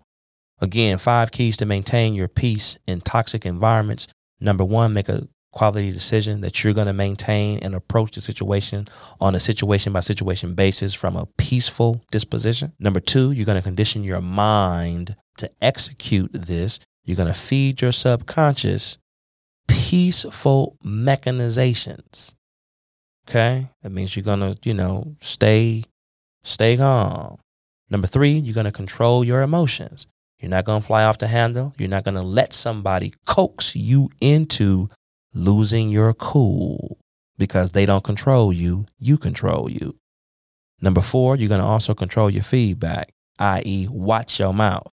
Again, 0.60 0.98
five 0.98 1.32
keys 1.32 1.58
to 1.58 1.66
maintain 1.66 2.16
your 2.16 2.28
peace 2.28 2.78
in 2.88 3.02
toxic 3.02 3.46
environments. 3.46 4.08
Number 4.40 4.66
one, 4.66 4.94
make 4.94 5.10
a 5.10 5.28
quality 5.52 5.92
decision 5.92 6.42
that 6.42 6.64
you're 6.64 6.74
going 6.74 6.88
to 6.88 6.94
maintain 6.94 7.60
and 7.60 7.76
approach 7.76 8.12
the 8.12 8.22
situation 8.22 8.88
on 9.20 9.36
a 9.36 9.40
situation 9.40 9.94
by 9.94 10.00
situation 10.00 10.56
basis 10.56 10.94
from 10.94 11.16
a 11.16 11.26
peaceful 11.38 12.02
disposition. 12.12 12.74
Number 12.80 13.00
two, 13.00 13.32
you're 13.32 13.46
going 13.46 13.58
to 13.58 13.64
condition 13.64 14.04
your 14.04 14.22
mind 14.22 15.16
to 15.38 15.50
execute 15.62 16.32
this 16.34 16.80
you're 17.08 17.18
going 17.18 17.34
to 17.34 17.40
feed 17.40 17.82
your 17.82 17.94
subconscious 17.94 18.98
peaceful 19.68 20.78
mechanizations. 20.86 22.36
Okay? 23.28 23.70
That 23.82 23.92
means 23.92 24.16
you're 24.16 24.24
going 24.24 24.42
to, 24.42 24.58
you 24.64 24.74
know, 24.74 25.16
stay 25.22 25.84
stay 26.44 26.78
calm. 26.78 27.40
Number 27.90 28.08
3, 28.08 28.32
you're 28.32 28.54
going 28.54 28.66
to 28.66 28.72
control 28.72 29.24
your 29.24 29.42
emotions. 29.42 30.06
You're 30.40 30.50
not 30.50 30.66
going 30.66 30.82
to 30.82 30.88
fly 30.88 31.04
off 31.06 31.18
the 31.18 31.28
handle. 31.28 31.74
You're 31.78 31.90
not 31.90 32.04
going 32.04 32.16
to 32.16 32.22
let 32.22 32.54
somebody 32.54 33.14
coax 33.26 33.76
you 33.76 34.10
into 34.22 34.90
losing 35.34 35.90
your 35.90 36.14
cool 36.14 36.98
because 37.38 37.72
they 37.72 37.86
don't 37.86 38.04
control 38.04 38.52
you, 38.52 38.86
you 39.00 39.18
control 39.18 39.72
you. 39.72 39.96
Number 40.82 41.02
4, 41.02 41.38
you're 41.38 41.50
going 41.50 41.62
to 41.62 41.68
also 41.68 41.94
control 41.94 42.30
your 42.30 42.44
feedback, 42.44 43.14
i.e., 43.40 43.88
watch 43.90 44.40
your 44.40 44.54
mouth. 44.54 44.92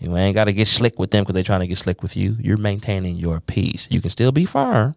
You 0.00 0.16
ain't 0.16 0.34
got 0.34 0.44
to 0.44 0.52
get 0.52 0.66
slick 0.66 0.98
with 0.98 1.10
them 1.10 1.22
because 1.22 1.34
they're 1.34 1.44
trying 1.44 1.60
to 1.60 1.66
get 1.66 1.78
slick 1.78 2.02
with 2.02 2.16
you. 2.16 2.36
You're 2.40 2.56
maintaining 2.56 3.16
your 3.16 3.40
peace. 3.40 3.86
You 3.90 4.00
can 4.00 4.10
still 4.10 4.32
be 4.32 4.46
firm, 4.46 4.96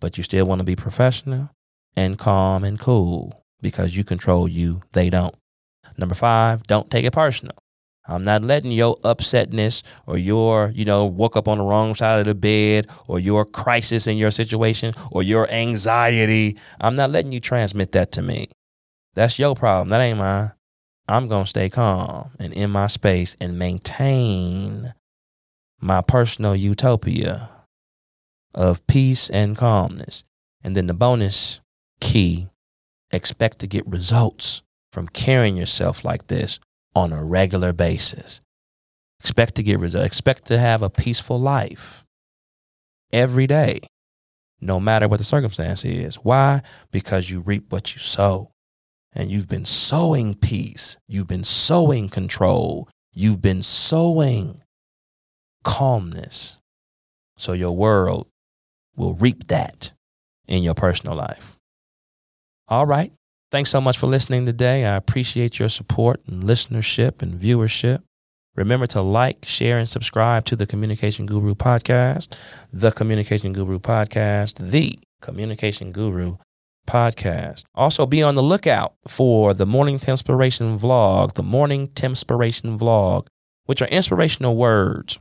but 0.00 0.18
you 0.18 0.22
still 0.22 0.44
want 0.44 0.58
to 0.60 0.64
be 0.64 0.76
professional 0.76 1.50
and 1.96 2.18
calm 2.18 2.62
and 2.62 2.78
cool 2.78 3.42
because 3.62 3.96
you 3.96 4.04
control 4.04 4.46
you, 4.46 4.82
they 4.92 5.08
don't. 5.08 5.34
Number 5.96 6.14
five, 6.14 6.66
don't 6.66 6.90
take 6.90 7.06
it 7.06 7.12
personal. 7.12 7.56
I'm 8.06 8.22
not 8.22 8.42
letting 8.42 8.70
your 8.70 8.96
upsetness 8.98 9.82
or 10.06 10.18
your, 10.18 10.70
you 10.74 10.84
know, 10.84 11.06
woke 11.06 11.36
up 11.36 11.48
on 11.48 11.56
the 11.56 11.64
wrong 11.64 11.94
side 11.94 12.20
of 12.20 12.26
the 12.26 12.34
bed 12.34 12.88
or 13.06 13.18
your 13.18 13.46
crisis 13.46 14.06
in 14.06 14.18
your 14.18 14.30
situation 14.30 14.92
or 15.10 15.22
your 15.22 15.50
anxiety. 15.50 16.58
I'm 16.80 16.96
not 16.96 17.10
letting 17.10 17.32
you 17.32 17.40
transmit 17.40 17.92
that 17.92 18.12
to 18.12 18.22
me. 18.22 18.50
That's 19.14 19.38
your 19.38 19.54
problem. 19.54 19.88
That 19.88 20.02
ain't 20.02 20.18
mine. 20.18 20.52
I'm 21.06 21.28
going 21.28 21.44
to 21.44 21.50
stay 21.50 21.68
calm 21.68 22.30
and 22.38 22.52
in 22.52 22.70
my 22.70 22.86
space 22.86 23.36
and 23.40 23.58
maintain 23.58 24.94
my 25.80 26.00
personal 26.00 26.56
utopia 26.56 27.50
of 28.54 28.86
peace 28.86 29.28
and 29.28 29.56
calmness. 29.56 30.24
And 30.62 30.74
then 30.74 30.86
the 30.86 30.94
bonus 30.94 31.60
key 32.00 32.48
expect 33.10 33.58
to 33.58 33.66
get 33.66 33.86
results 33.86 34.62
from 34.92 35.08
carrying 35.08 35.56
yourself 35.56 36.04
like 36.04 36.28
this 36.28 36.58
on 36.94 37.12
a 37.12 37.22
regular 37.22 37.72
basis. 37.72 38.40
Expect 39.20 39.56
to 39.56 39.62
get 39.62 39.78
results. 39.78 40.06
Expect 40.06 40.46
to 40.46 40.58
have 40.58 40.82
a 40.82 40.90
peaceful 40.90 41.38
life 41.38 42.04
every 43.12 43.46
day, 43.46 43.80
no 44.60 44.80
matter 44.80 45.06
what 45.06 45.18
the 45.18 45.24
circumstance 45.24 45.84
is. 45.84 46.16
Why? 46.16 46.62
Because 46.90 47.30
you 47.30 47.40
reap 47.40 47.70
what 47.70 47.94
you 47.94 48.00
sow 48.00 48.53
and 49.14 49.30
you've 49.30 49.48
been 49.48 49.64
sowing 49.64 50.34
peace, 50.34 50.96
you've 51.06 51.28
been 51.28 51.44
sowing 51.44 52.08
control, 52.08 52.88
you've 53.12 53.40
been 53.40 53.62
sowing 53.62 54.62
calmness. 55.62 56.58
So 57.36 57.52
your 57.52 57.76
world 57.76 58.28
will 58.96 59.14
reap 59.14 59.48
that 59.48 59.92
in 60.46 60.62
your 60.62 60.74
personal 60.74 61.16
life. 61.16 61.58
All 62.68 62.86
right. 62.86 63.12
Thanks 63.50 63.70
so 63.70 63.80
much 63.80 63.98
for 63.98 64.06
listening 64.06 64.46
today. 64.46 64.84
I 64.84 64.96
appreciate 64.96 65.58
your 65.58 65.68
support 65.68 66.20
and 66.26 66.42
listenership 66.42 67.22
and 67.22 67.34
viewership. 67.34 68.02
Remember 68.56 68.86
to 68.88 69.02
like, 69.02 69.44
share, 69.44 69.78
and 69.78 69.88
subscribe 69.88 70.44
to 70.46 70.56
the 70.56 70.66
Communication 70.66 71.26
Guru 71.26 71.54
podcast, 71.54 72.36
the 72.72 72.92
Communication 72.92 73.52
Guru 73.52 73.78
podcast, 73.78 74.70
the 74.70 74.98
Communication 75.20 75.92
Guru 75.92 76.36
podcast. 76.86 77.64
Also, 77.74 78.06
be 78.06 78.22
on 78.22 78.34
the 78.34 78.42
lookout 78.42 78.94
for 79.06 79.54
the 79.54 79.66
Morning 79.66 80.00
Inspiration 80.06 80.78
vlog, 80.78 81.34
the 81.34 81.42
Morning 81.42 81.90
Inspiration 82.02 82.78
vlog, 82.78 83.26
which 83.66 83.82
are 83.82 83.88
inspirational 83.88 84.56
words 84.56 85.18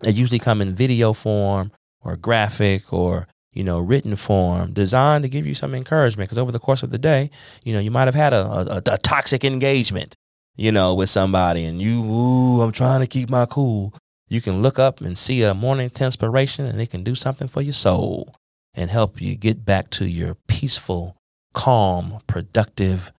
that 0.00 0.12
usually 0.12 0.38
come 0.38 0.60
in 0.60 0.74
video 0.74 1.12
form 1.12 1.72
or 2.00 2.16
graphic 2.16 2.92
or 2.92 3.26
you 3.52 3.64
know 3.64 3.78
written 3.78 4.16
form 4.16 4.72
designed 4.72 5.22
to 5.22 5.28
give 5.28 5.46
you 5.46 5.54
some 5.54 5.74
encouragement. 5.74 6.28
Because 6.28 6.38
over 6.38 6.52
the 6.52 6.58
course 6.58 6.82
of 6.82 6.90
the 6.90 6.98
day 6.98 7.30
you 7.64 7.72
know 7.72 7.80
you 7.80 7.90
might 7.90 8.06
have 8.06 8.14
had 8.14 8.32
a, 8.32 8.46
a, 8.46 8.82
a 8.94 8.98
toxic 8.98 9.44
engagement 9.44 10.16
you 10.56 10.72
know 10.72 10.94
with 10.94 11.10
somebody 11.10 11.64
and 11.64 11.80
you 11.80 12.02
ooh 12.02 12.62
i'm 12.62 12.72
trying 12.72 13.00
to 13.00 13.06
keep 13.06 13.28
my 13.30 13.46
cool. 13.46 13.94
You 14.28 14.40
can 14.40 14.62
look 14.62 14.78
up 14.78 15.00
and 15.00 15.18
see 15.18 15.42
a 15.42 15.54
morning 15.54 15.90
inspiration 16.00 16.64
and 16.64 16.80
it 16.80 16.90
can 16.90 17.02
do 17.02 17.16
something 17.16 17.48
for 17.48 17.62
your 17.62 17.72
soul 17.72 18.32
and 18.74 18.90
help 18.90 19.20
you 19.20 19.34
get 19.34 19.64
back 19.64 19.90
to 19.90 20.06
your 20.06 20.36
peaceful, 20.46 21.16
calm, 21.54 22.20
productive 22.26 23.12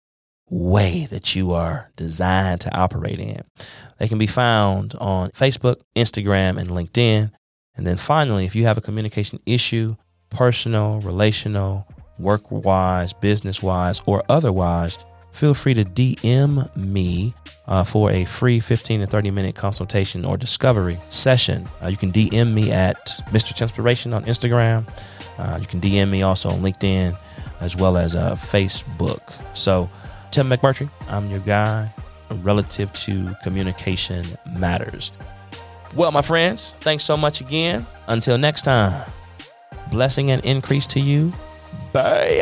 way 0.48 1.06
that 1.06 1.34
you 1.36 1.52
are 1.52 1.90
designed 1.96 2.60
to 2.60 2.74
operate 2.76 3.20
in. 3.20 3.42
They 3.98 4.08
can 4.08 4.18
be 4.18 4.26
found 4.26 4.94
on 5.00 5.30
Facebook, 5.30 5.80
Instagram, 5.96 6.58
and 6.58 6.68
LinkedIn. 6.68 7.30
And 7.76 7.86
then 7.86 7.96
finally, 7.96 8.44
if 8.46 8.54
you 8.54 8.64
have 8.64 8.76
a 8.76 8.82
communication 8.82 9.40
issue, 9.46 9.96
personal, 10.28 11.00
relational, 11.00 11.86
work 12.18 12.50
wise, 12.50 13.12
business 13.12 13.62
wise, 13.62 14.02
or 14.06 14.22
otherwise, 14.28 14.98
feel 15.32 15.54
free 15.54 15.74
to 15.74 15.84
DM 15.84 16.74
me 16.76 17.34
uh, 17.66 17.84
for 17.84 18.10
a 18.10 18.24
free 18.24 18.60
15 18.60 19.00
to 19.00 19.06
30 19.06 19.30
minute 19.30 19.54
consultation 19.54 20.24
or 20.24 20.36
discovery 20.36 20.98
session. 21.08 21.66
Uh, 21.82 21.88
you 21.88 21.96
can 21.96 22.10
DM 22.12 22.52
me 22.52 22.72
at 22.72 22.96
Mr. 23.30 23.58
Inspiration 23.60 24.12
on 24.12 24.24
Instagram. 24.24 24.88
Uh, 25.38 25.58
you 25.60 25.66
can 25.66 25.80
DM 25.80 26.10
me 26.10 26.22
also 26.22 26.50
on 26.50 26.60
LinkedIn 26.60 27.16
as 27.60 27.76
well 27.76 27.96
as 27.96 28.14
uh, 28.14 28.34
Facebook. 28.36 29.20
So, 29.56 29.88
Tim 30.30 30.48
McMurtry, 30.48 30.90
I'm 31.08 31.30
your 31.30 31.40
guy 31.40 31.92
relative 32.42 32.92
to 32.92 33.28
communication 33.42 34.24
matters. 34.58 35.10
Well, 35.94 36.12
my 36.12 36.22
friends, 36.22 36.74
thanks 36.80 37.04
so 37.04 37.16
much 37.16 37.40
again. 37.40 37.86
Until 38.06 38.38
next 38.38 38.62
time, 38.62 39.10
blessing 39.90 40.30
and 40.30 40.44
increase 40.44 40.86
to 40.88 41.00
you. 41.00 41.32
Bye. 41.92 42.40